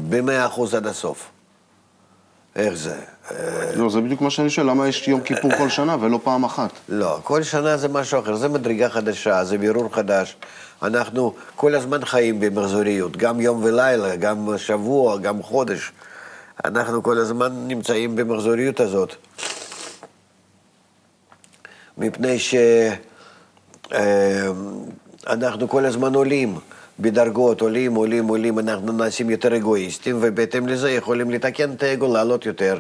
במאה 0.10 0.46
אחוז 0.46 0.74
עד 0.76 0.88
הסוף. 0.88 1.30
איך 2.56 2.74
זה? 2.74 2.96
אה, 3.32 3.36
לא, 3.76 3.90
זה 3.90 4.02
בדיוק 4.02 4.22
מה 4.22 4.30
שאני 4.30 4.50
שואל, 4.50 4.66
למה 4.70 4.88
יש 4.88 5.08
יום 5.08 5.22
כיפור 5.22 5.52
כל 5.58 5.70
שנה 5.70 5.98
ולא 6.00 6.20
פעם 6.24 6.44
אחת? 6.44 6.70
לא, 6.90 7.20
כל 7.24 7.44
שנה 7.44 7.78
זה 7.78 7.88
משהו 7.88 8.20
אחר, 8.20 8.36
זה 8.36 8.48
מדרגה 8.48 8.90
חדשה, 8.90 9.44
זה 9.44 9.58
בירור 9.58 9.90
חדש. 9.94 10.36
אנחנו 10.84 11.34
כל 11.56 11.76
הזמן 11.76 12.06
חיים 12.06 12.40
במחזוריות, 12.40 13.18
גם 13.18 13.42
יום 13.42 13.64
ולילה, 13.64 14.16
גם 14.16 14.58
שבוע, 14.58 15.18
גם 15.18 15.44
חודש. 15.44 15.92
אנחנו 16.66 17.04
כל 17.04 17.18
הזמן 17.18 17.68
נמצאים 17.68 18.16
במחזוריות 18.16 18.80
הזאת. 18.80 19.16
מפני 21.98 22.38
שאנחנו 25.26 25.70
כל 25.70 25.86
הזמן 25.86 26.16
עולים 26.16 26.58
בדרגות, 27.00 27.62
עולים, 27.62 27.96
עולים, 27.96 28.28
עולים, 28.28 28.60
אנחנו 28.60 28.92
נעשים 28.92 29.30
יותר 29.30 29.56
אגואיסטים, 29.56 30.18
ובהתאם 30.22 30.68
לזה 30.68 30.92
יכולים 30.92 31.32
לתקן 31.32 31.72
את 31.72 31.84
האגו, 31.84 32.14
לעלות 32.14 32.46
יותר, 32.46 32.78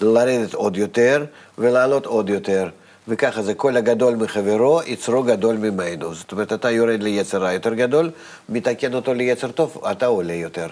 לרדת 0.00 0.54
עוד 0.54 0.76
יותר, 0.76 1.24
ולעלות 1.58 2.06
עוד 2.06 2.28
יותר. 2.30 2.68
וככה 3.08 3.42
זה 3.42 3.54
כל 3.54 3.76
הגדול 3.76 4.16
מחברו, 4.16 4.80
יצרו 4.86 5.22
גדול 5.22 5.56
ממנו. 5.56 6.14
זאת 6.14 6.32
אומרת, 6.32 6.52
אתה 6.52 6.70
יורד 6.70 7.02
ליצר 7.02 7.42
רע 7.42 7.52
יותר 7.52 7.74
גדול, 7.74 8.10
מתקן 8.48 8.94
אותו 8.94 9.14
ליצר 9.14 9.50
טוב, 9.50 9.82
אתה 9.90 10.06
עולה 10.06 10.32
יותר. 10.32 10.66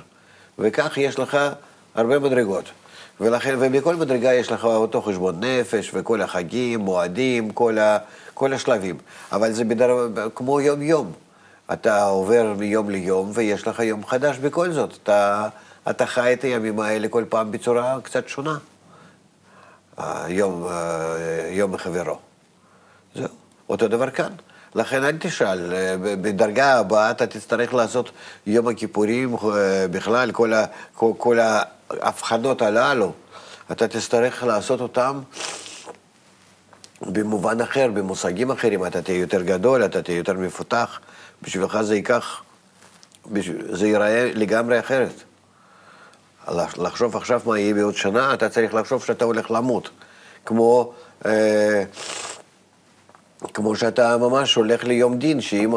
וכך 0.58 0.99
יש 0.99 1.18
לך 1.18 1.38
הרבה 1.94 2.18
מדרגות. 2.18 2.64
ולכן, 3.20 3.54
ובכל 3.58 3.97
מדרגה 3.97 4.35
יש 4.35 4.52
לך 4.52 4.64
אותו 4.64 5.02
חשבון 5.02 5.44
נפש, 5.44 5.90
וכל 5.94 6.23
החגים, 6.23 6.80
מועדים, 6.80 7.50
כל, 7.50 7.78
ה, 7.78 7.99
כל 8.35 8.52
השלבים. 8.52 8.97
אבל 9.32 9.52
זה 9.52 9.64
בדר... 9.64 10.08
כמו 10.35 10.61
יום-יום. 10.61 11.12
אתה 11.73 12.04
עובר 12.04 12.54
מיום 12.58 12.90
ליום, 12.90 13.30
ויש 13.35 13.68
לך 13.68 13.80
יום 13.80 14.06
חדש 14.06 14.38
בכל 14.38 14.73
זאת. 14.73 14.99
אתה, 15.02 15.49
אתה 15.90 16.06
חי 16.06 16.32
את 16.32 16.42
הימים 16.42 16.80
האלה 16.80 17.08
כל 17.08 17.25
פעם 17.28 17.50
בצורה 17.50 17.99
קצת 18.02 18.28
שונה. 18.28 18.58
יום, 20.28 20.69
יום 21.50 21.73
מחברו. 21.73 22.19
זהו. 23.15 23.28
אותו 23.69 23.89
דבר 23.89 24.11
כאן. 24.11 24.32
לכן 24.75 25.04
אל 25.04 25.17
תשאל, 25.21 25.73
אה, 25.73 25.95
בדרגה 26.00 26.78
הבאה 26.78 27.11
אתה 27.11 27.26
תצטרך 27.26 27.75
לעשות 27.75 28.11
יום 28.47 28.69
הכיפורים, 28.69 29.34
אה, 29.34 29.89
בכלל, 29.91 30.32
כל, 30.32 30.52
ה, 30.52 30.65
כל, 30.95 31.13
כל 31.19 31.39
ההבחנות 31.91 32.63
הללו, 32.63 33.13
אתה 33.73 33.89
תצטרך 33.89 34.45
לעשות 34.45 34.80
אותם 34.80 35.21
במובן 37.02 37.61
אחר, 37.61 37.91
במושגים 37.95 38.50
אחרים, 38.50 38.87
אתה 38.87 39.02
תהיה 39.02 39.19
יותר 39.19 39.43
גדול, 39.43 39.84
אתה 39.84 40.02
תהיה 40.02 40.17
יותר 40.17 40.32
מפותח, 40.32 41.00
בשבילך 41.43 41.80
זה 41.80 41.95
ייקח, 41.95 42.43
זה 43.71 43.87
ייראה 43.87 44.30
לגמרי 44.34 44.80
אחרת. 44.80 45.23
לחשוב 46.78 47.17
עכשיו 47.17 47.41
מה 47.47 47.58
יהיה 47.58 47.75
בעוד 47.75 47.95
שנה, 47.95 48.34
אתה 48.34 48.49
צריך 48.49 48.75
לחשוב 48.75 49.04
שאתה 49.04 49.25
הולך 49.25 49.50
למות. 49.50 49.91
כמו, 50.47 50.93
אה, 51.26 51.84
כמו 53.54 53.76
שאתה 53.76 54.17
ממש 54.17 54.54
הולך 54.54 54.84
ליום 54.84 55.19
דין, 55.19 55.41
שאם 55.41 55.75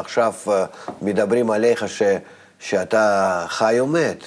עכשיו 0.00 0.32
אה, 0.48 0.64
מדברים 1.02 1.50
עליך 1.50 1.88
ש, 1.88 2.02
שאתה 2.58 3.44
חי 3.48 3.80
או 3.80 3.86
מת, 3.86 4.24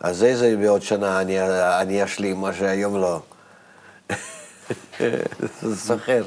אז 0.00 0.24
איזה 0.24 0.56
בעוד 0.56 0.82
שנה 0.82 1.20
אני, 1.20 1.40
אני 1.80 2.04
אשלים 2.04 2.36
מה 2.36 2.52
שהיום 2.52 2.96
לא. 2.96 3.20
סוחר. 5.86 6.24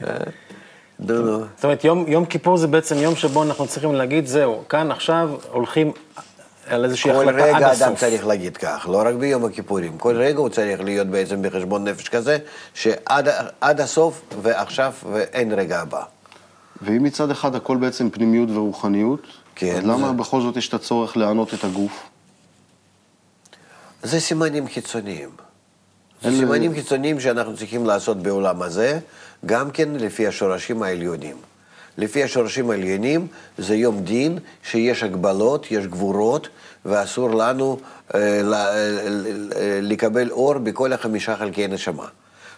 נו, 0.00 1.22
נו. 1.22 1.38
זאת 1.56 1.64
אומרת, 1.64 1.84
יום, 1.84 2.04
יום 2.08 2.24
כיפור 2.24 2.56
זה 2.56 2.66
בעצם 2.66 2.96
יום 2.96 3.16
שבו 3.16 3.42
אנחנו 3.42 3.66
צריכים 3.66 3.94
להגיד, 3.94 4.26
זהו, 4.26 4.64
כאן 4.68 4.90
עכשיו 4.90 5.30
הולכים 5.50 5.92
על 6.68 6.84
איזושהי 6.84 7.12
כל 7.12 7.28
החלטה 7.28 7.48
עד 7.48 7.54
רגע 7.56 7.70
הסוף. 7.70 7.82
אדם 7.82 7.96
צריך 7.96 8.26
להגיד 8.26 8.56
כך, 8.56 8.86
לא 8.90 9.02
רק 9.06 9.14
ביום 9.14 9.44
הכיפורים. 9.44 9.98
כל 9.98 10.16
רגע 10.16 10.38
הוא 10.38 10.48
צריך 10.48 10.80
להיות 10.80 11.06
בעצם 11.06 11.42
בחשבון 11.42 11.84
נפש 11.88 12.08
כזה, 12.08 12.38
שעד 12.74 13.28
עד 13.60 13.80
הסוף 13.80 14.22
ועכשיו 14.42 14.92
ואין 15.12 15.52
רגע 15.52 15.80
הבא. 15.80 16.02
ואם 16.82 17.02
מצד 17.02 17.30
אחד 17.30 17.54
הכל 17.54 17.76
בעצם 17.76 18.10
פנימיות 18.10 18.48
ורוחניות, 18.50 19.20
כן, 19.54 19.76
אז 19.76 19.84
למה 19.84 20.06
זה- 20.06 20.12
בכל 20.12 20.40
זאת 20.40 20.56
יש 20.56 20.68
את 20.68 20.74
הצורך 20.74 21.16
לענות 21.16 21.54
את 21.54 21.64
הגוף? 21.64 22.02
זה 24.02 24.20
סימנים 24.20 24.68
חיצוניים. 24.68 25.28
זה 26.22 26.30
סימנים 26.30 26.74
חיצוניים 26.74 27.20
שאנחנו 27.20 27.56
צריכים 27.56 27.86
לעשות 27.86 28.16
בעולם 28.22 28.62
הזה, 28.62 28.98
גם 29.46 29.70
כן 29.70 29.88
לפי 29.92 30.26
השורשים 30.26 30.82
העליונים. 30.82 31.36
לפי 31.98 32.24
השורשים 32.24 32.70
העליונים 32.70 33.26
זה 33.58 33.76
יום 33.76 34.00
דין 34.00 34.38
שיש 34.62 35.02
הגבלות, 35.02 35.66
יש 35.70 35.86
גבורות, 35.86 36.48
ואסור 36.84 37.34
לנו 37.34 37.78
אה, 38.14 38.20
אה, 38.20 38.74
אה, 39.56 39.78
לקבל 39.82 40.30
אור 40.30 40.58
בכל 40.58 40.92
החמישה 40.92 41.36
חלקי 41.36 41.66
נשמה. 41.66 42.06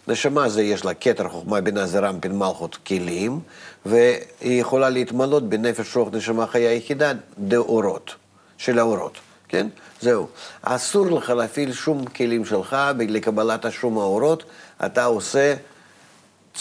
נשמה 0.09 0.48
זה 0.48 0.62
יש 0.62 0.85
לה 0.85 0.94
כתר, 0.94 1.29
חוכמה, 1.29 1.61
בינה, 1.61 1.87
זרם, 1.87 2.20
פן 2.20 2.33
מלכות, 2.33 2.79
כלים, 2.87 3.40
והיא 3.87 4.61
יכולה 4.61 4.90
להתמלות 4.90 5.48
בנפש, 5.48 5.96
רוח, 5.96 6.09
נשמה, 6.12 6.46
חיה 6.46 6.72
יחידה, 6.72 7.12
דאורות, 7.38 8.14
של 8.59 8.79
האורות, 8.79 9.18
כן? 9.48 9.66
זהו. 10.01 10.27
אסור 10.62 11.07
לך 11.07 11.31
להפעיל 11.31 11.72
שום 11.72 12.07
כלים 12.07 12.44
שלך 12.44 12.77
לקבלת 12.98 13.66
שום 13.70 13.98
האורות, 13.98 14.44
אתה 14.87 15.05
עושה 15.05 15.55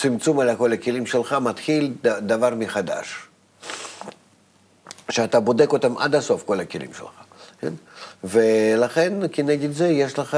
צמצום 0.01 0.39
על 0.39 0.55
כל 0.55 0.73
הכלים 0.73 1.05
שלך, 1.05 1.33
מתחיל 1.41 1.93
דבר 2.01 2.55
מחדש. 2.55 3.27
שאתה 5.09 5.39
בודק 5.39 5.73
אותם 5.73 5.97
עד 5.97 6.15
הסוף, 6.15 6.43
כל 6.43 6.59
הכלים 6.59 6.93
שלך, 6.93 7.11
כן? 7.61 7.73
ולכן, 8.23 9.13
כנגד 9.31 9.71
זה, 9.71 9.87
יש 9.87 10.19
לך 10.19 10.37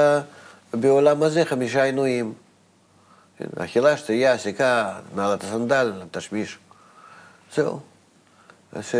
בעולם 0.73 1.23
הזה 1.23 1.45
חמישה 1.45 1.83
עינויים. 1.83 2.33
כן? 3.37 3.45
אכילה, 3.57 3.97
שתייה, 3.97 4.37
סיכה, 4.37 4.99
נעלת 5.15 5.43
הסנדל, 5.43 5.93
תשמיש. 6.11 6.57
זהו. 7.55 7.79
ש... 8.81 8.95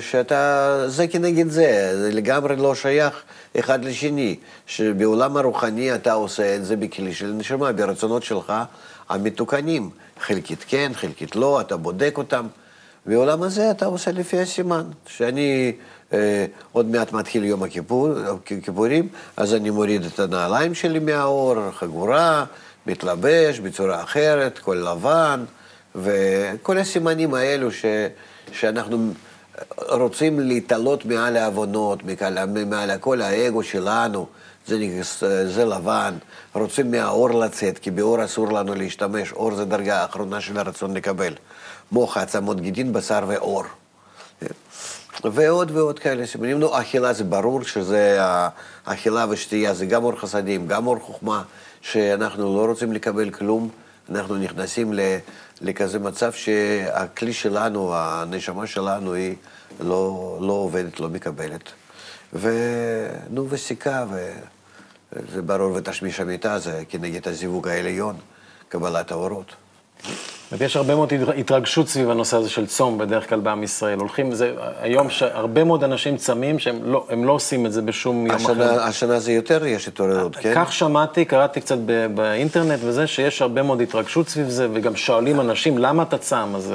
שאתה, 0.00 0.84
זה 0.86 1.08
כנגד 1.08 1.48
זה, 1.48 1.98
זה 2.02 2.10
לגמרי 2.12 2.56
לא 2.56 2.74
שייך 2.74 3.22
אחד 3.58 3.84
לשני. 3.84 4.36
שבעולם 4.66 5.36
הרוחני 5.36 5.94
אתה 5.94 6.12
עושה 6.12 6.56
את 6.56 6.64
זה 6.64 6.76
בכלי 6.76 7.14
של 7.14 7.26
נשמה, 7.26 7.72
ברצונות 7.72 8.22
שלך 8.22 8.52
המתוקנים. 9.12 9.90
חלקית 10.20 10.64
כן, 10.68 10.92
חלקית 10.94 11.36
לא, 11.36 11.60
אתה 11.60 11.76
בודק 11.76 12.14
אותם. 12.16 12.46
בעולם 13.06 13.42
הזה 13.42 13.70
אתה 13.70 13.86
עושה 13.86 14.12
לפי 14.12 14.38
הסימן. 14.38 14.84
שאני 15.06 15.72
אה, 16.12 16.46
עוד 16.72 16.86
מעט 16.86 17.12
מתחיל 17.12 17.44
יום 17.44 17.62
הכיפור, 17.62 18.08
הכיפורים, 18.46 19.08
אז 19.36 19.54
אני 19.54 19.70
מוריד 19.70 20.04
את 20.04 20.18
הנעליים 20.18 20.74
שלי 20.74 20.98
מהאור, 20.98 21.70
חגורה, 21.70 22.44
מתלבש 22.86 23.58
בצורה 23.58 24.02
אחרת, 24.02 24.58
כל 24.58 24.86
לבן, 24.92 25.44
וכל 25.94 26.78
הסימנים 26.78 27.34
האלו 27.34 27.72
ש... 27.72 27.84
שאנחנו 28.52 29.12
רוצים 29.88 30.40
להתעלות 30.40 31.04
מעל 31.04 31.36
העוונות, 31.36 31.98
מעל, 32.66 32.98
כל 32.98 33.22
האגו 33.22 33.62
שלנו, 33.62 34.26
זה, 34.66 34.78
נגס- 34.78 35.22
זה 35.46 35.64
לבן, 35.64 36.14
רוצים 36.54 36.90
מהאור 36.90 37.30
לצאת, 37.30 37.78
כי 37.78 37.90
באור 37.90 38.24
אסור 38.24 38.52
לנו 38.52 38.74
להשתמש, 38.74 39.32
אור 39.32 39.54
זה 39.54 39.64
דרגה 39.64 40.02
האחרונה 40.02 40.40
של 40.40 40.58
הרצון 40.58 40.94
לקבל. 40.94 41.34
מוח, 41.92 42.16
עצמות 42.16 42.60
גידין, 42.60 42.92
בשר 42.92 43.24
ואור. 43.26 43.62
ועוד 45.24 45.70
ועוד 45.70 45.98
כאלה 45.98 46.26
סימנים. 46.26 46.60
נו, 46.60 46.78
אכילה 46.80 47.12
זה 47.12 47.24
ברור 47.24 47.62
שזה, 47.62 48.18
אכילה 48.84 49.26
ושתייה 49.28 49.74
זה 49.74 49.86
גם 49.86 50.04
אור 50.04 50.16
חסדים, 50.20 50.66
גם 50.66 50.86
אור 50.86 50.98
חוכמה, 50.98 51.42
שאנחנו 51.80 52.56
לא 52.56 52.66
רוצים 52.66 52.92
לקבל 52.92 53.30
כלום, 53.30 53.68
אנחנו 54.10 54.36
נכנסים 54.36 54.92
ל, 54.92 55.00
לכזה 55.62 55.98
מצב 55.98 56.32
שהכלי 56.32 57.32
שלנו, 57.32 57.94
הנשמה 57.94 58.66
שלנו, 58.66 59.12
היא 59.12 59.34
לא, 59.80 60.38
לא 60.40 60.52
עובדת, 60.52 61.00
לא 61.00 61.08
מקבלת. 61.08 61.72
ונו, 62.32 63.46
וסיכה, 63.50 64.04
וזה 65.12 65.42
ברור, 65.42 65.72
ותשמיש 65.74 66.20
המיטה 66.20 66.58
זה 66.58 66.82
כנגד 66.88 67.28
הזיווג 67.28 67.68
העליון, 67.68 68.16
קבלת 68.68 69.10
האורות. 69.10 69.52
יש 70.60 70.76
הרבה 70.76 70.94
מאוד 70.94 71.12
התרגשות 71.36 71.88
סביב 71.88 72.10
הנושא 72.10 72.36
הזה 72.36 72.50
של 72.50 72.66
צום 72.66 72.98
בדרך 72.98 73.28
כלל 73.28 73.40
בעם 73.40 73.62
ישראל. 73.62 73.98
הולכים, 73.98 74.34
זה, 74.34 74.54
היום 74.80 75.10
שהרבה 75.10 75.64
מאוד 75.64 75.84
אנשים 75.84 76.16
צמים 76.16 76.58
שהם 76.58 76.78
לא, 76.84 77.06
לא 77.24 77.32
עושים 77.32 77.66
את 77.66 77.72
זה 77.72 77.82
בשום 77.82 78.26
יום 78.26 78.36
השנה, 78.36 78.52
אחר. 78.52 78.82
השנה 78.82 79.18
זה 79.20 79.32
יותר 79.32 79.66
יש 79.66 79.88
התעוררות, 79.88 80.36
כן? 80.36 80.52
כך 80.54 80.72
שמעתי, 80.72 81.24
קראתי 81.24 81.60
קצת 81.60 81.78
באינטרנט 82.14 82.80
וזה, 82.82 83.06
שיש 83.06 83.42
הרבה 83.42 83.62
מאוד 83.62 83.80
התרגשות 83.80 84.28
סביב 84.28 84.48
זה, 84.48 84.68
וגם 84.72 84.96
שואלים 84.96 85.40
אנשים, 85.40 85.78
למה 85.78 86.02
אתה 86.02 86.18
צם? 86.18 86.52
אז 86.56 86.72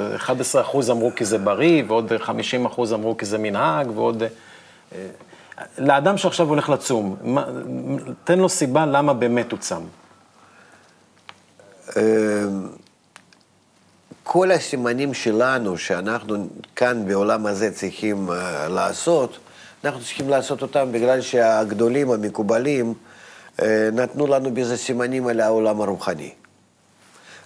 11% 0.54 0.90
אמרו 0.90 1.10
כי 1.16 1.24
זה 1.24 1.38
בריא, 1.38 1.82
ועוד 1.88 2.12
50% 2.66 2.94
אמרו 2.94 3.16
כי 3.16 3.26
זה 3.26 3.38
מנהג, 3.38 3.90
ועוד... 3.94 4.22
אה, 4.92 4.98
לאדם 5.78 6.16
שעכשיו 6.16 6.48
הולך 6.48 6.68
לצום, 6.68 7.16
תן 8.24 8.38
לו 8.38 8.48
סיבה 8.48 8.86
למה 8.86 9.12
באמת 9.14 9.52
הוא 9.52 9.58
צם. 9.58 9.82
כל 14.30 14.50
הסימנים 14.50 15.14
שלנו, 15.14 15.78
שאנחנו 15.78 16.48
כאן 16.76 17.08
בעולם 17.08 17.46
הזה 17.46 17.72
צריכים 17.72 18.28
uh, 18.30 18.32
לעשות, 18.68 19.38
אנחנו 19.84 20.00
צריכים 20.00 20.28
לעשות 20.28 20.62
אותם 20.62 20.92
בגלל 20.92 21.20
שהגדולים, 21.20 22.10
המקובלים, 22.10 22.94
uh, 23.56 23.62
נתנו 23.92 24.26
לנו 24.26 24.54
בזה 24.54 24.76
סימנים 24.76 25.26
על 25.26 25.40
העולם 25.40 25.80
הרוחני. 25.80 26.30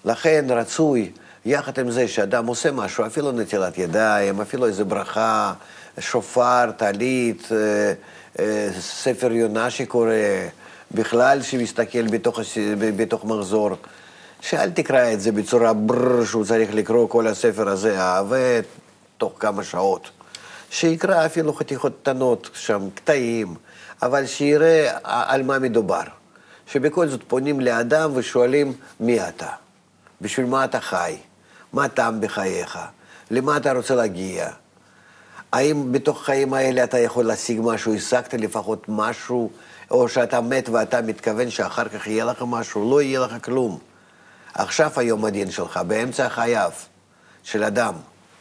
לכן 0.05 0.45
רצוי, 0.49 1.11
יחד 1.45 1.79
עם 1.79 1.91
זה 1.91 2.09
שאדם 2.09 2.47
עושה 2.47 2.73
משהו, 2.73 3.07
אפילו 3.07 3.33
נטילת 3.33 3.79
ידיים, 3.79 4.41
אפילו 4.41 4.67
איזה 4.67 4.85
ברכה, 4.85 5.53
שופר, 5.99 6.71
טלית, 6.77 7.49
uh, 8.37 8.41
ספר 8.81 9.33
יונה 9.33 9.71
שקורא, 9.71 10.15
בכלל 10.93 11.43
שמסתכל 11.43 12.07
בתוך, 12.07 12.41
בתוך 12.97 13.25
מחזור. 13.25 13.77
שאל 14.43 14.71
תקרא 14.71 15.13
את 15.13 15.21
זה 15.21 15.33
בצורה 15.33 15.73
ברר 15.73 16.25
שהוא 16.25 16.45
צריך 16.45 16.75
לקרוא 16.75 17.09
כל 17.09 17.27
הספר 17.27 17.69
הזה, 17.69 18.01
אהבה, 18.01 18.61
תוך 19.19 19.33
כמה 19.39 19.65
שעות. 19.65 20.11
שיקרא 20.71 21.27
אפילו 21.27 21.53
חתיכות 21.53 21.93
קטנות 22.03 22.51
שם, 22.55 22.89
קטעים, 22.95 23.55
אבל 24.03 24.27
שיראה 24.27 24.91
על 25.05 25.43
מה 25.43 25.59
מדובר. 25.59 26.03
שבכל 26.67 27.09
זאת 27.09 27.21
פונים 27.29 27.61
לאדם 27.61 28.11
ושואלים 28.15 28.73
מי 29.01 29.29
אתה, 29.29 29.49
בשביל 30.21 30.47
מה 30.47 30.65
אתה 30.65 30.81
חי, 30.81 31.17
מה 31.73 31.89
טעם 31.89 32.21
בחייך, 32.21 32.79
למה 33.31 33.57
אתה 33.57 33.73
רוצה 33.73 33.95
להגיע. 33.95 34.49
האם 35.53 35.93
בתוך 35.93 36.21
החיים 36.23 36.55
האלה 36.55 36.85
אתה 36.85 36.99
יכול 36.99 37.25
להשיג 37.25 37.61
משהו, 37.63 37.95
השגת 37.95 38.35
לפחות 38.35 38.85
משהו, 38.89 39.51
או 39.91 40.09
שאתה 40.09 40.41
מת 40.41 40.69
ואתה 40.69 41.03
מתכוון 41.03 41.51
שאחר 41.51 41.89
כך 41.89 42.07
יהיה 42.07 42.25
לך 42.25 42.45
משהו, 42.47 42.91
לא 42.91 43.03
יהיה 43.03 43.21
לך 43.21 43.45
כלום. 43.45 43.92
עכשיו 44.55 44.91
היום 44.97 45.25
הדין 45.25 45.51
שלך, 45.51 45.81
באמצע 45.87 46.29
חייו 46.29 46.71
של 47.43 47.65
אדם, 47.65 47.95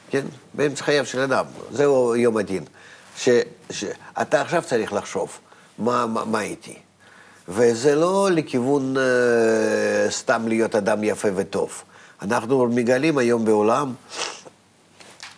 כן? 0.09 0.25
באמצע 0.53 0.83
חייו 0.83 1.05
של 1.05 1.19
אדם, 1.19 1.45
זהו 1.71 2.15
יום 2.15 2.37
הדין. 2.37 2.63
שאתה 3.17 4.41
עכשיו 4.41 4.63
צריך 4.65 4.93
לחשוב, 4.93 5.39
מה, 5.77 6.05
מה, 6.05 6.25
מה 6.25 6.41
איתי? 6.41 6.75
וזה 7.47 7.95
לא 7.95 8.29
לכיוון 8.31 8.97
אה, 8.97 10.11
סתם 10.11 10.47
להיות 10.47 10.75
אדם 10.75 11.03
יפה 11.03 11.27
וטוב. 11.35 11.83
אנחנו 12.21 12.67
מגלים 12.67 13.17
היום 13.17 13.45
בעולם 13.45 13.93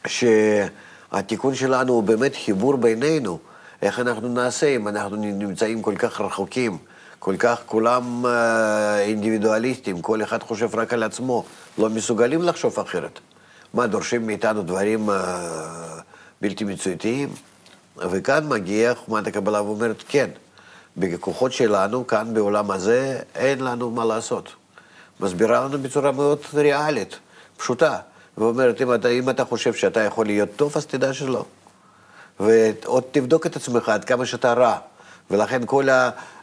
שהתיקון 0.08 1.56
שלנו 1.56 1.94
הוא 1.94 2.04
באמת 2.04 2.36
חיבור 2.36 2.78
בינינו, 2.78 3.40
איך 3.82 4.00
אנחנו 4.00 4.28
נעשה 4.28 4.76
אם 4.76 4.88
אנחנו 4.88 5.16
נמצאים 5.16 5.82
כל 5.82 5.96
כך 5.98 6.22
רחוקים. 6.22 6.78
כל 7.24 7.36
כך 7.40 7.62
כולם 7.66 8.26
אה, 8.26 9.00
אינדיבידואליסטים, 9.00 10.02
כל 10.02 10.24
אחד 10.24 10.44
חושב 10.44 10.76
רק 10.76 10.94
על 10.94 11.04
עצמו, 11.04 11.44
לא 11.78 11.90
מסוגלים 11.90 12.42
לחשוב 12.42 12.80
אחרת. 12.80 13.20
מה, 13.74 13.88
דורשים 13.88 14.28
מאיתנו 14.28 14.64
דברים 14.64 15.10
אה, 15.10 15.16
בלתי 16.42 16.64
מציאותיים? 16.64 17.30
וכאן 17.98 18.48
מגיע 18.48 18.96
חומת 18.96 19.28
הקבלה 19.28 19.62
ואומרת, 19.62 20.04
כן, 20.08 20.30
בכוחות 20.98 21.52
שלנו, 21.52 22.08
כאן 22.08 22.34
בעולם 22.34 22.72
הזה, 22.72 23.20
אין 23.36 23.64
לנו 23.64 23.92
מה 23.92 24.06
לעשות. 24.06 24.50
מסבירה 25.20 25.66
לנו 25.66 25.78
בצורה 25.80 26.12
מאוד 26.12 26.40
ריאלית, 26.54 27.20
פשוטה, 27.58 27.98
ואומרת, 28.38 28.82
אם 28.82 28.94
אתה, 28.94 29.10
אם 29.10 29.30
אתה 29.30 29.46
חושב 29.46 29.74
שאתה 29.74 30.00
יכול 30.00 30.26
להיות 30.26 30.50
טוב, 30.56 30.74
אז 30.76 30.86
תדע 30.86 31.14
שלא. 31.14 31.46
ועוד 32.40 33.04
תבדוק 33.12 33.46
את 33.46 33.56
עצמך 33.56 33.90
עד 33.90 34.06
כמה 34.06 34.26
שאתה 34.26 34.54
רע. 34.54 34.78
ולכן 35.34 35.62
כל 35.66 35.88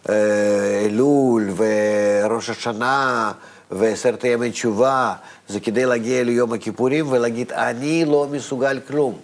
האלול 0.08 1.50
וראש 1.56 2.50
השנה 2.50 3.32
ועשרת 3.70 4.24
ימי 4.24 4.50
תשובה 4.50 5.14
זה 5.48 5.60
כדי 5.60 5.86
להגיע 5.86 6.24
ליום 6.24 6.52
הכיפורים 6.52 7.12
ולהגיד, 7.12 7.52
אני 7.52 8.04
לא 8.04 8.28
מסוגל 8.30 8.80
כלום. 8.88 9.20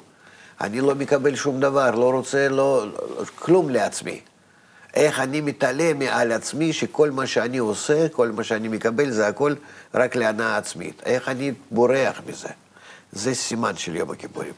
אני 0.61 0.81
לא 0.81 0.94
מקבל 0.94 1.35
שום 1.35 1.61
דבר, 1.61 1.90
לא 1.90 2.12
רוצה 2.12 2.48
לא, 2.48 2.85
כלום 3.38 3.70
לעצמי. 3.70 4.20
איך 4.94 5.20
אני 5.20 5.40
מתעלם 5.40 5.98
מעל 5.98 6.33
עצמי 6.33 6.72
שכל 6.72 7.11
מה 7.11 7.26
שאני 7.26 7.59
עושה, 7.59 8.09
כל 8.09 8.31
מה 8.31 8.44
שאני 8.44 8.68
מקבל, 8.68 9.11
זה 9.11 9.26
הכל 9.26 9.55
רק 9.94 10.16
להנאה 10.16 10.57
עצמית. 10.57 11.02
איך 11.07 11.29
אני 11.29 11.52
בורח 11.70 12.20
מזה. 12.26 12.48
זה 13.12 13.35
סימן 13.35 13.76
של 13.76 13.96
יום 13.96 14.11
הכיפורים. 14.11 14.52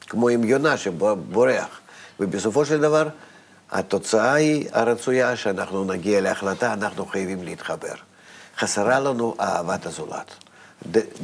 כמו 0.00 0.28
עם 0.28 0.44
יונה 0.44 0.76
שבורח. 0.76 1.80
ובסופו 2.20 2.64
של 2.64 2.80
דבר, 2.80 3.08
התוצאה 3.72 4.32
היא 4.32 4.68
הרצויה 4.72 5.36
שאנחנו 5.36 5.84
נגיע 5.84 6.20
להחלטה, 6.20 6.72
אנחנו 6.72 7.06
חייבים 7.06 7.42
להתחבר. 7.42 7.94
חסרה 8.58 9.00
לנו 9.00 9.34
אהבת 9.40 9.86
הזולת. 9.86 10.34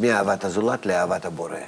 מאהבת 0.00 0.44
הזולת 0.44 0.86
לאהבת 0.86 1.24
הבורא. 1.24 1.58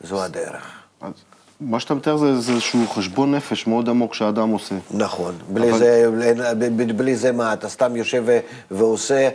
זו 0.00 0.24
הדרך. 0.24 0.70
אז 1.00 1.12
מה 1.60 1.80
שאתה 1.80 1.94
מתאר 1.94 2.16
זה, 2.16 2.40
זה 2.40 2.52
איזשהו 2.52 2.86
חשבון 2.88 3.34
נפש 3.34 3.66
מאוד 3.66 3.88
עמוק 3.88 4.14
שהאדם 4.14 4.48
עושה. 4.50 4.74
נכון. 4.90 5.34
בלי, 5.48 5.70
אבל... 5.70 5.78
זה, 5.78 6.08
בלי 6.96 7.16
זה 7.16 7.32
מה, 7.32 7.52
אתה 7.52 7.68
סתם 7.68 7.96
יושב 7.96 8.24
ועושה 8.70 9.28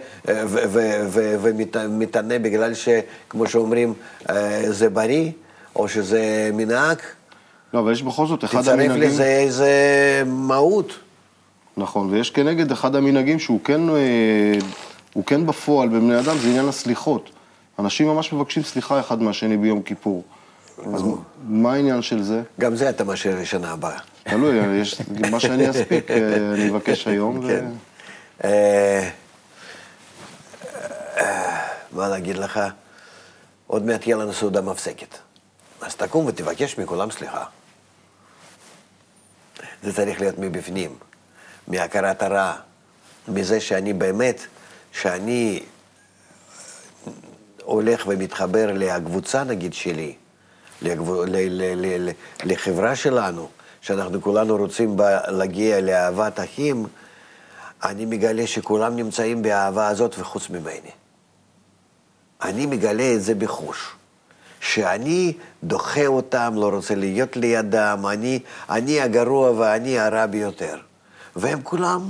ומתענה 1.75 2.39
בגלל 2.39 2.73
שכמו 2.73 3.47
שאומרים, 3.47 3.93
אה, 4.29 4.63
זה 4.71 4.89
בריא, 4.89 5.31
או 5.75 5.87
שזה 5.87 6.49
מנהג. 6.53 6.97
לא, 7.73 7.79
אבל 7.79 7.91
יש 7.91 8.03
בכל 8.03 8.27
זאת 8.27 8.43
אחד 8.43 8.67
המנהגים... 8.67 8.91
תצרף 8.91 9.11
לזה 9.11 9.25
איזה 9.25 9.71
מהות. 10.25 10.93
נכון, 11.77 12.09
ויש 12.09 12.29
כנגד 12.29 12.71
אחד 12.71 12.95
המנהגים 12.95 13.39
שהוא 13.39 13.59
כן, 13.63 13.89
אה, 13.89 13.95
הוא 15.13 15.25
כן 15.25 15.45
בפועל 15.45 15.89
בבני 15.89 16.19
אדם, 16.19 16.37
זה 16.37 16.47
עניין 16.47 16.67
הסליחות. 16.67 17.29
אנשים 17.79 18.07
ממש 18.07 18.33
מבקשים 18.33 18.63
סליחה 18.63 18.99
אחד 18.99 19.21
מהשני 19.21 19.57
ביום 19.57 19.81
כיפור. 19.81 20.23
אז 20.93 21.03
מה 21.47 21.73
העניין 21.73 22.01
של 22.01 22.23
זה? 22.23 22.41
גם 22.59 22.75
זה 22.75 22.89
אתה 22.89 23.03
מאשר 23.03 23.35
לשנה 23.41 23.71
הבאה. 23.71 23.99
תלוי, 24.23 24.77
יש 24.81 25.01
מה 25.31 25.39
שאני 25.39 25.69
אספיק, 25.71 26.11
אה, 26.11 26.53
אני 26.53 26.69
אבקש 26.69 27.07
היום. 27.07 27.47
כן. 27.47 27.65
אה, 28.43 29.09
מה 31.91 32.09
להגיד 32.09 32.37
לך? 32.37 32.59
עוד 33.67 33.85
מעט 33.85 34.07
יהיה 34.07 34.17
לנו 34.17 34.33
סעודה 34.33 34.61
מפסקת. 34.61 35.17
אז 35.81 35.95
תקום 35.95 36.25
ותבקש 36.25 36.77
מכולם 36.77 37.11
סליחה. 37.11 37.43
זה 39.83 39.93
צריך 39.93 40.19
להיות 40.19 40.39
מבפנים, 40.39 40.95
מהכרת 41.67 42.23
הרע, 42.23 42.55
מזה 43.27 43.61
שאני 43.61 43.93
באמת, 43.93 44.41
שאני 44.91 45.63
הולך 47.63 48.03
ומתחבר 48.07 48.71
לקבוצה 48.73 49.43
נגיד 49.43 49.73
שלי, 49.73 50.15
לגב... 50.81 51.11
ל... 51.11 51.35
ל... 51.35 52.09
ל... 52.09 52.11
לחברה 52.43 52.95
שלנו, 52.95 53.49
שאנחנו 53.81 54.21
כולנו 54.21 54.57
רוצים 54.57 54.95
להגיע 55.27 55.81
לאהבת 55.81 56.39
אחים, 56.39 56.85
אני 57.83 58.05
מגלה 58.05 58.47
שכולם 58.47 58.95
נמצאים 58.95 59.41
באהבה 59.41 59.87
הזאת 59.87 60.15
וחוץ 60.19 60.49
ממני. 60.49 60.91
אני 62.41 62.65
מגלה 62.65 63.13
את 63.15 63.23
זה 63.23 63.35
בחוש. 63.35 63.95
שאני 64.61 65.33
דוחה 65.63 66.05
אותם, 66.05 66.53
לא 66.55 66.69
רוצה 66.69 66.95
להיות 66.95 67.37
לידם, 67.37 68.03
אני, 68.09 68.39
אני 68.69 69.01
הגרוע 69.01 69.51
ואני 69.51 69.99
הרע 69.99 70.25
ביותר. 70.25 70.77
והם 71.35 71.61
כולם 71.61 72.09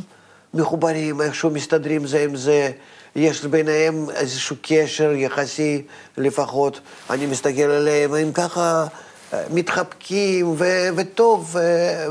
מחוברים, 0.53 1.21
איכשהו 1.21 1.49
מסתדרים 1.49 2.07
זה 2.07 2.23
עם 2.23 2.35
זה, 2.35 2.71
יש 3.15 3.45
ביניהם 3.45 4.09
איזשהו 4.09 4.55
קשר 4.61 5.11
יחסי 5.11 5.81
לפחות, 6.17 6.79
אני 7.09 7.25
מסתכל 7.25 7.61
עליהם, 7.61 8.13
הם 8.13 8.31
ככה 8.31 8.87
אה, 9.33 9.43
מתחבקים 9.53 10.49
ו- 10.57 10.89
וטוב, 10.95 11.55
ו- 11.55 12.05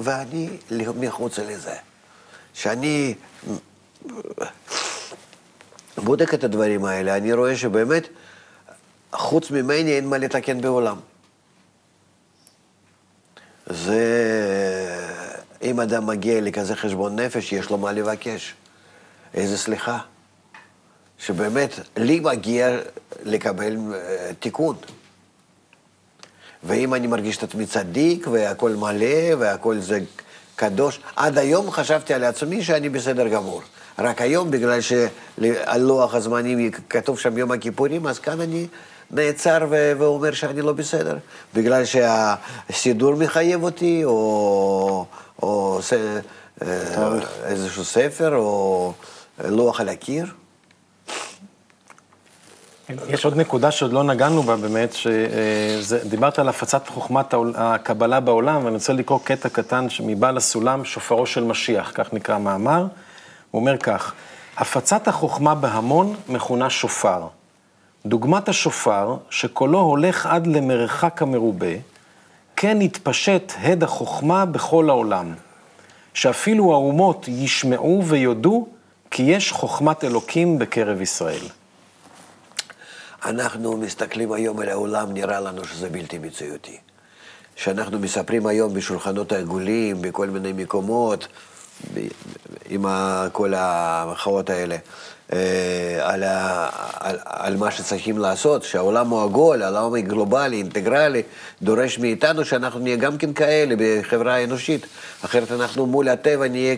ואני 0.00 0.48
מחוץ 1.00 1.38
לזה. 1.38 1.74
שאני 2.54 3.14
בודק 5.98 6.34
את 6.34 6.44
הדברים 6.44 6.84
האלה, 6.84 7.16
אני 7.16 7.32
רואה 7.32 7.56
שבאמת 7.56 8.08
חוץ 9.12 9.50
ממני 9.50 9.92
אין 9.92 10.06
מה 10.06 10.18
לתקן 10.18 10.60
בעולם. 10.60 10.96
זה... 13.66 14.00
אם 15.62 15.80
אדם 15.80 16.06
מגיע 16.06 16.40
לכזה 16.40 16.76
חשבון 16.76 17.20
נפש, 17.20 17.52
יש 17.52 17.70
לו 17.70 17.78
מה 17.78 17.92
לבקש. 17.92 18.54
איזה 19.34 19.58
סליחה. 19.58 19.98
שבאמת 21.18 21.80
לי 21.96 22.20
מגיע 22.20 22.78
לקבל 23.24 23.76
אה, 23.94 24.30
תיקון. 24.40 24.76
ואם 26.62 26.94
אני 26.94 27.06
מרגיש 27.06 27.36
את 27.36 27.42
עצמי 27.42 27.66
צדיק, 27.66 28.26
והכל 28.30 28.70
מלא, 28.70 29.34
והכל 29.38 29.78
זה 29.78 30.00
קדוש, 30.56 31.00
עד 31.16 31.38
היום 31.38 31.70
חשבתי 31.70 32.14
על 32.14 32.24
עצמי 32.24 32.64
שאני 32.64 32.88
בסדר 32.88 33.28
גמור. 33.28 33.62
רק 33.98 34.20
היום, 34.20 34.50
בגלל 34.50 34.80
שעל 34.80 35.80
לוח 35.80 36.14
הזמנים 36.14 36.70
כתוב 36.70 37.18
שם 37.18 37.38
יום 37.38 37.52
הכיפורים, 37.52 38.06
אז 38.06 38.18
כאן 38.18 38.40
אני 38.40 38.66
נעצר 39.10 39.66
ו- 39.70 39.92
ואומר 39.98 40.32
שאני 40.32 40.62
לא 40.62 40.72
בסדר. 40.72 41.16
בגלל 41.54 41.82
שהסידור 41.84 43.14
מחייב 43.14 43.62
אותי, 43.62 44.04
או, 44.04 45.04
או 45.42 45.78
ס- 45.82 45.92
אה, 46.62 46.68
איזשהו 47.44 47.84
ספר, 47.84 48.36
או 48.36 48.92
לוח 49.44 49.80
על 49.80 49.88
הקיר. 49.88 50.26
יש 53.08 53.24
עוד 53.24 53.36
נקודה 53.36 53.70
שעוד 53.70 53.92
לא 53.92 54.02
נגענו 54.04 54.42
בה 54.42 54.56
באמת, 54.56 54.94
שדיברת 55.82 56.38
על 56.38 56.48
הפצת 56.48 56.88
חוכמת 56.88 57.34
הקבלה 57.54 58.20
בעולם, 58.20 58.64
ואני 58.64 58.74
רוצה 58.74 58.92
לקרוא 58.92 59.18
קטע 59.24 59.48
קטן 59.48 59.86
מבעל 60.04 60.36
הסולם, 60.36 60.84
שופרו 60.84 61.26
של 61.26 61.44
משיח, 61.44 61.92
כך 61.94 62.12
נקרא 62.12 62.34
המאמר. 62.34 62.86
הוא 63.50 63.60
אומר 63.60 63.76
כך, 63.78 64.12
הפצת 64.56 65.08
החוכמה 65.08 65.54
בהמון 65.54 66.16
מכונה 66.28 66.70
שופר. 66.70 67.26
דוגמת 68.06 68.48
השופר, 68.48 69.16
שקולו 69.30 69.80
הולך 69.80 70.26
עד 70.26 70.46
למרחק 70.46 71.22
המרובה, 71.22 71.74
כן 72.56 72.82
יתפשט 72.82 73.52
הד 73.58 73.82
החוכמה 73.82 74.46
בכל 74.46 74.90
העולם. 74.90 75.34
שאפילו 76.14 76.72
האומות 76.72 77.28
ישמעו 77.28 78.02
ויודו 78.06 78.66
כי 79.10 79.22
יש 79.22 79.52
חוכמת 79.52 80.04
אלוקים 80.04 80.58
בקרב 80.58 81.00
ישראל. 81.00 81.44
אנחנו 83.24 83.76
מסתכלים 83.76 84.32
היום 84.32 84.60
על 84.60 84.68
העולם, 84.68 85.12
נראה 85.12 85.40
לנו 85.40 85.64
שזה 85.64 85.88
בלתי 85.88 86.18
מציאותי. 86.18 86.78
שאנחנו 87.56 87.98
מספרים 87.98 88.46
היום 88.46 88.74
בשולחנות 88.74 89.32
העגולים, 89.32 90.02
בכל 90.02 90.26
מיני 90.26 90.52
מקומות, 90.52 91.28
עם 92.68 92.84
כל 93.32 93.54
המחאות 93.56 94.50
האלה, 94.50 94.76
אה, 95.32 95.98
על, 96.02 96.22
ה, 96.22 96.68
על, 97.00 97.16
על 97.24 97.56
מה 97.56 97.70
שצריכים 97.70 98.18
לעשות, 98.18 98.62
שהעולם 98.62 99.08
הוא 99.08 99.22
עגול, 99.22 99.62
העולם 99.62 99.82
הוא 99.82 99.98
גלובלי, 99.98 100.56
אינטגרלי, 100.56 101.22
דורש 101.62 101.98
מאיתנו 101.98 102.44
שאנחנו 102.44 102.80
נהיה 102.80 102.96
גם 102.96 103.18
כן 103.18 103.32
כאלה 103.32 103.74
בחברה 103.78 104.34
האנושית, 104.34 104.86
אחרת 105.24 105.52
אנחנו 105.52 105.86
מול 105.86 106.08
הטבע 106.08 106.48
נהיה 106.48 106.76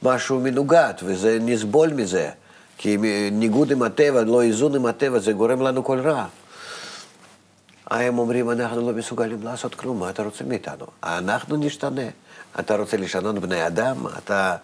כמשהו 0.00 0.40
מנוגד, 0.40 0.94
וזה 1.02 1.38
נסבול 1.40 1.90
מזה. 1.92 2.30
כי 2.78 2.96
ניגוד 3.32 3.70
עם 3.70 3.82
הטבע, 3.82 4.24
לא 4.24 4.42
איזון 4.42 4.74
עם 4.74 4.86
הטבע, 4.86 5.18
זה 5.18 5.32
גורם 5.32 5.62
לנו 5.62 5.84
כל 5.84 6.00
רע. 6.00 6.26
הם 7.90 8.18
אומרים, 8.18 8.50
אנחנו 8.50 8.92
לא 8.92 8.98
מסוגלים 8.98 9.42
לעשות 9.42 9.74
כלום, 9.74 10.00
מה 10.00 10.10
אתה 10.10 10.22
רוצה 10.22 10.44
מאיתנו? 10.44 10.86
אנחנו 11.02 11.56
נשתנה. 11.56 12.02
אתה 12.58 12.76
רוצה 12.76 12.96
לשנות 12.96 13.38
בני 13.38 13.66
אדם? 13.66 14.06
אתה 14.18 14.56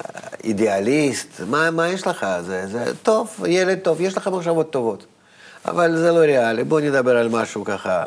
אה, 0.00 0.20
אידיאליסט? 0.44 1.40
מה, 1.46 1.70
מה 1.70 1.88
יש 1.88 2.06
לך? 2.06 2.26
זה, 2.46 2.66
זה 2.66 2.92
טוב, 3.02 3.44
ילד 3.46 3.78
טוב, 3.78 4.00
יש 4.00 4.16
לך 4.16 4.28
מחשבות 4.28 4.72
טובות. 4.72 5.06
אבל 5.64 5.96
זה 5.96 6.12
לא 6.12 6.18
ריאלי, 6.18 6.64
בוא 6.64 6.80
נדבר 6.80 7.16
על 7.16 7.28
משהו 7.28 7.64
ככה, 7.64 8.04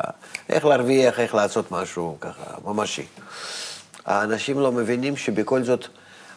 איך 0.48 0.64
להרוויח, 0.64 1.20
איך 1.20 1.34
לעשות 1.34 1.72
משהו 1.72 2.16
ככה, 2.20 2.44
ממשי. 2.64 3.06
האנשים 4.06 4.60
לא 4.60 4.72
מבינים 4.72 5.16
שבכל 5.16 5.62
זאת, 5.62 5.86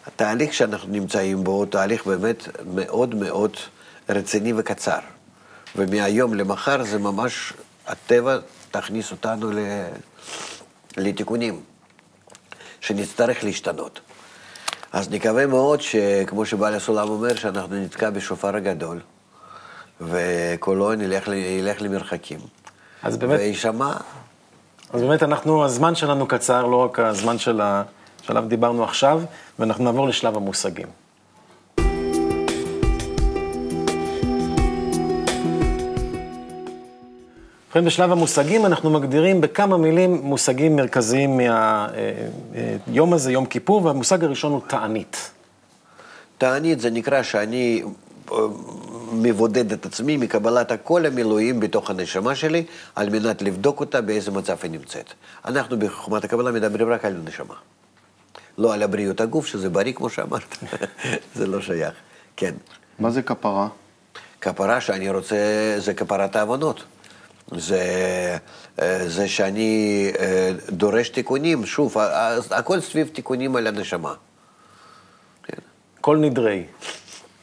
התהליך 0.08 0.54
שאנחנו 0.54 0.91
נמצאים 0.91 1.43
בו 1.43 1.52
הוא 1.52 1.65
תהליך 1.65 2.06
באמת 2.06 2.47
מאוד 2.73 3.15
מאוד 3.15 3.52
רציני 4.10 4.54
וקצר. 4.56 5.00
ומהיום 5.76 6.34
למחר 6.34 6.84
זה 6.84 6.97
ממש, 7.00 7.54
הטבע 7.88 8.38
תכניס 8.71 9.12
אותנו. 9.12 9.52
לתיקונים, 10.97 11.62
שנצטרך 12.88 13.43
להשתנות. 13.43 14.00
אז 14.93 15.10
נקווה 15.12 15.45
מאוד 15.47 15.82
שכמו 15.82 16.45
שבעל 16.45 16.73
הסולם 16.73 17.10
אומר, 17.10 17.36
שאנחנו 17.36 17.76
נתקע 17.76 18.10
בשופר 18.10 18.56
הגדול, 18.56 19.00
וקולו 20.02 20.93
ילך, 20.93 21.28
ילך 21.28 21.82
למרחקים. 21.82 22.39
אז 23.04 23.17
באמת, 23.17 23.39
ויישמע, 23.39 23.93
אז 24.93 25.02
באמת 25.02 25.23
אנחנו, 25.23 25.65
הזמן 25.65 25.95
שלנו 25.95 26.28
קצר, 26.28 26.65
לא 26.65 26.76
רק 26.76 27.00
הזמן 27.00 27.38
של 27.38 27.62
ה- 27.62 27.84
שעליו 28.21 28.43
דיברנו 28.47 28.84
עכשיו, 28.84 29.21
ואנחנו 29.60 29.84
נעבור 29.84 30.08
לשלב 30.08 30.36
המושגים. 30.38 30.88
ובכן, 37.77 37.85
בשלב 37.85 38.11
המושגים 38.11 38.65
אנחנו 38.65 38.89
מגדירים 38.89 39.41
בכמה 39.41 39.77
מילים 39.77 40.21
מושגים 40.23 40.75
מרכזיים 40.75 41.39
מהיום 42.87 43.13
הזה, 43.13 43.31
יום 43.31 43.45
כיפור, 43.45 43.85
והמושג 43.85 44.23
הראשון 44.23 44.51
הוא 44.51 44.61
תענית. 44.67 45.31
תענית 46.37 46.79
זה 46.79 46.89
נקרא 46.89 47.23
שאני 47.23 47.83
אה, 48.31 48.37
מבודד 49.11 49.71
את 49.71 49.85
עצמי 49.85 50.17
מקבלת 50.17 50.71
כל 50.83 51.05
המילואים 51.05 51.59
בתוך 51.59 51.89
הנשמה 51.89 52.35
שלי, 52.35 52.63
על 52.95 53.09
מנת 53.09 53.41
לבדוק 53.41 53.79
אותה 53.79 54.01
באיזה 54.01 54.31
מצב 54.31 54.57
היא 54.63 54.71
נמצאת. 54.71 55.13
אנחנו 55.45 55.79
בחוכמת 55.79 56.23
הקבלה 56.23 56.51
מדברים 56.51 56.89
רק 56.89 57.05
על 57.05 57.15
הנשמה. 57.15 57.55
לא 58.57 58.73
על 58.73 58.83
הבריאות 58.83 59.21
הגוף, 59.21 59.45
שזה 59.45 59.69
בריא 59.69 59.93
כמו 59.93 60.09
שאמרת. 60.09 60.57
זה 61.35 61.47
לא 61.47 61.61
שייך. 61.61 61.93
כן. 62.37 62.53
מה 62.99 63.11
זה 63.11 63.21
כפרה? 63.21 63.67
כפרה 64.41 64.81
שאני 64.81 65.09
רוצה, 65.09 65.35
זה 65.77 65.93
כפרת 65.93 66.35
העוונות. 66.35 66.83
זה, 67.55 68.38
אה, 68.81 69.10
זה 69.10 69.27
שאני 69.27 70.12
אה, 70.19 70.51
דורש 70.69 71.10
תיקונים, 71.10 71.65
שוב, 71.65 71.97
הכל 72.51 72.79
סביב 72.79 73.07
תיקונים 73.07 73.55
על 73.55 73.67
הנשמה. 73.67 74.13
כל 76.01 76.17
נדרי. 76.17 76.63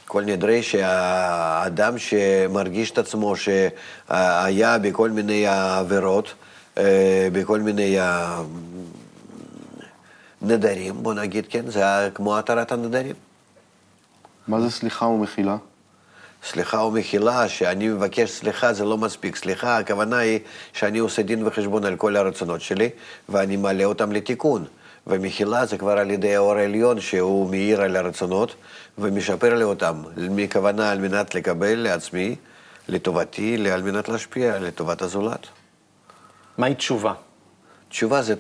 כל 0.07 0.25
נדרי 0.25 0.63
שהאדם 0.63 1.99
שמרגיש 1.99 2.91
את 2.91 2.99
עצמו 2.99 3.35
שהיה 3.37 4.79
בכל 4.79 5.11
מיני 5.11 5.47
עבירות, 5.47 6.35
אה, 6.79 7.29
בכל 7.33 7.61
מיני 7.61 7.99
נדרים, 10.43 11.03
בוא 11.03 11.15
נגיד, 11.15 11.47
כן, 11.51 11.71
זה 11.71 12.11
כמו 12.15 12.39
התרת 12.39 12.73
הנדרים. 12.73 13.15
מה 14.49 14.61
זה 14.61 14.71
סליחה 14.71 15.07
ומחילה? 15.07 15.57
סליחה 16.45 16.79
ומחילה, 16.79 17.49
שאני 17.49 17.89
מבקש 17.89 18.31
סליחה 18.31 18.73
זה 18.73 18.85
לא 18.85 18.99
מספיק. 18.99 19.37
סליחה, 19.37 19.79
הכוונה 19.79 20.19
היא 20.19 20.41
שאני 20.73 20.99
עושה 20.99 21.23
דין 21.23 21.47
וחשבון 21.47 21.85
על 21.85 21.97
כל 21.97 22.17
הרצונות 22.17 22.61
שלי, 22.61 22.91
ואני 23.29 23.57
מעלה 23.57 23.85
אותם 23.85 24.13
לתיקון. 24.13 24.65
ומחילה 25.07 25.67
זה 25.67 25.79
כבר 25.79 25.99
על 25.99 26.11
ידי 26.11 26.37
האור 26.37 26.55
העליון, 26.55 27.01
שהוא 27.01 27.51
מאיר 27.51 27.81
על 27.81 27.97
הרצונות, 27.97 28.55
ומשפר 28.99 29.55
לי 29.55 29.65
אותם, 29.65 30.03
מכוונה 30.17 30.91
על 30.91 30.99
מנת 30.99 31.35
לקבל 31.35 31.75
לעצמי, 31.75 32.37
לטובתי, 32.89 33.71
על 33.71 33.83
מנת 33.83 34.09
להשפיע 34.09 34.59
לטובת 34.59 35.03
הזולת. 35.03 35.47
מהי 36.59 36.75
תשובה? 36.75 37.13
תשובה 37.89 38.23
זה 38.23 38.35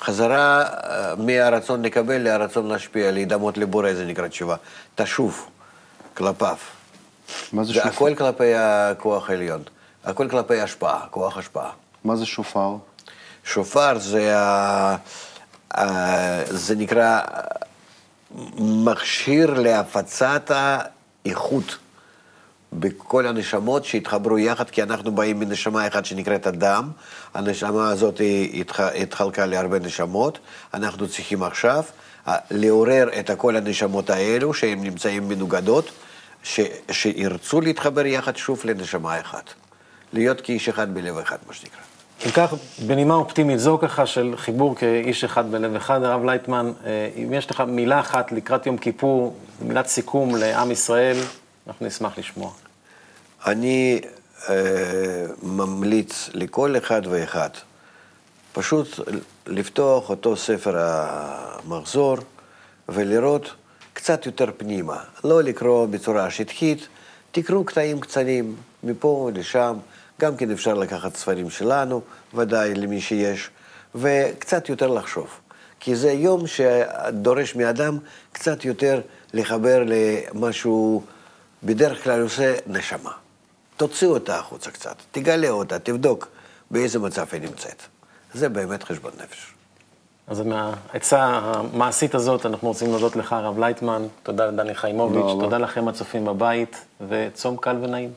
חזרה 0.00 0.62
אה, 0.62 1.14
מהרצון 1.16 1.82
לקבל 1.82 2.18
לרצון 2.18 2.68
להשפיע, 2.68 3.10
להידמות 3.10 3.58
לבורא, 3.58 3.94
זה 3.94 4.04
נקרא 4.04 4.28
תשובה. 4.28 4.56
תשוב 4.94 5.48
כלפיו. 6.14 6.56
מה 7.52 7.64
זה 7.64 7.74
שופר? 7.74 7.88
הכל 7.88 8.14
כלפי 8.18 8.54
הכוח 8.54 9.30
העליון. 9.30 9.62
הכל 10.04 10.28
כלפי 10.28 10.60
השפעה, 10.60 11.06
כוח 11.10 11.38
השפעה. 11.38 11.70
מה 12.04 12.16
זה 12.16 12.26
שופר? 12.26 12.76
שופר 13.44 13.98
זה, 13.98 14.38
ה... 14.38 14.96
זה 16.50 16.74
נקרא 16.74 17.20
מכשיר 18.58 19.54
להפצת 19.54 20.50
האיכות 20.54 21.76
בכל 22.72 23.26
הנשמות 23.26 23.84
שהתחברו 23.84 24.38
יחד, 24.38 24.70
כי 24.70 24.82
אנחנו 24.82 25.12
באים 25.12 25.40
מנשמה 25.40 25.86
אחת 25.88 26.04
שנקראת 26.04 26.46
אדם. 26.46 26.90
הנשמה 27.34 27.88
הזאת 27.90 28.20
התח... 28.54 28.80
התחלקה 28.80 29.46
להרבה 29.46 29.78
נשמות. 29.78 30.38
אנחנו 30.74 31.08
צריכים 31.08 31.42
עכשיו 31.42 31.84
אה, 32.28 32.36
לעורר 32.50 33.08
את 33.18 33.30
כל 33.36 33.56
הנשמות 33.56 34.10
האלו, 34.10 34.54
שהן 34.54 34.80
נמצאים 34.80 35.28
מנוגדות, 35.28 35.90
ש... 36.42 36.60
שירצו 36.90 37.60
להתחבר 37.60 38.06
יחד 38.06 38.36
שוב 38.36 38.60
לנשמה 38.64 39.20
אחת. 39.20 39.52
להיות 40.12 40.40
כאיש 40.40 40.68
אחד 40.68 40.94
בלב 40.94 41.18
אחד, 41.18 41.36
מה 41.46 41.54
שנקרא. 41.54 41.80
אם 42.26 42.30
כך, 42.30 42.54
בנימה 42.86 43.14
אופטימית 43.14 43.58
זו 43.58 43.78
ככה 43.82 44.06
של 44.06 44.34
חיבור 44.36 44.76
כאיש 44.76 45.24
אחד 45.24 45.50
בלב 45.52 45.74
אחד, 45.74 46.02
הרב 46.02 46.24
לייטמן, 46.24 46.72
אה, 46.84 47.10
אם 47.16 47.32
יש 47.32 47.50
לך 47.50 47.60
מילה 47.60 48.00
אחת 48.00 48.32
לקראת 48.32 48.66
יום 48.66 48.78
כיפור, 48.78 49.36
מילת 49.60 49.86
סיכום 49.86 50.36
לעם 50.36 50.70
ישראל, 50.70 51.16
אנחנו 51.66 51.86
נשמח 51.86 52.18
לשמוע. 52.18 52.52
אני 53.46 54.00
אה, 54.48 54.54
ממליץ 55.42 56.30
לכל 56.34 56.76
אחד 56.76 57.02
ואחד 57.10 57.50
פשוט 58.52 59.00
לפתוח 59.46 60.10
אותו 60.10 60.36
ספר 60.36 60.74
המחזור 60.78 62.16
ולראות 62.88 63.54
קצת 64.02 64.26
יותר 64.26 64.50
פנימה. 64.56 64.96
לא 65.24 65.42
לקרוא 65.42 65.86
בצורה 65.86 66.30
שטחית, 66.30 66.86
תקראו 67.32 67.64
קטעים 67.64 68.00
קטנים, 68.00 68.56
מפה 68.82 69.30
לשם, 69.34 69.76
גם 70.20 70.36
כן 70.36 70.50
אפשר 70.50 70.74
לקחת 70.74 71.16
ספרים 71.16 71.50
שלנו, 71.50 72.02
ודאי 72.34 72.74
למי 72.74 73.00
שיש, 73.00 73.50
וקצת 73.94 74.68
יותר 74.68 74.86
לחשוב. 74.86 75.26
כי 75.80 75.96
זה 75.96 76.12
יום 76.12 76.46
שדורש 76.46 77.54
מאדם 77.54 77.98
קצת 78.32 78.64
יותר 78.64 79.00
לחבר 79.34 79.82
למה 79.86 80.52
שהוא 80.52 81.02
בדרך 81.62 82.04
כלל 82.04 82.22
עושה 82.22 82.54
נשמה. 82.66 83.12
תוציאו 83.76 84.10
אותה 84.10 84.38
החוצה 84.38 84.70
קצת, 84.70 84.96
תגלה 85.12 85.50
אותה, 85.50 85.78
תבדוק 85.78 86.28
באיזה 86.70 86.98
מצב 86.98 87.26
היא 87.32 87.40
נמצאת. 87.40 87.82
זה 88.34 88.48
באמת 88.48 88.82
חשבון 88.82 89.12
נפש. 89.22 89.61
אז 90.32 90.40
מהעצה 90.40 91.40
המעשית 91.42 92.14
הזאת, 92.14 92.46
אנחנו 92.46 92.68
רוצים 92.68 92.90
להודות 92.90 93.16
לך, 93.16 93.32
הרב 93.32 93.58
לייטמן, 93.58 94.02
תודה 94.22 94.46
לדני 94.46 94.74
חיימוביץ', 94.74 95.40
תודה 95.40 95.58
לכם 95.58 95.88
הצופים 95.88 96.24
בבית, 96.24 96.84
וצום 97.08 97.56
קל 97.56 97.76
ונעים. 97.82 98.10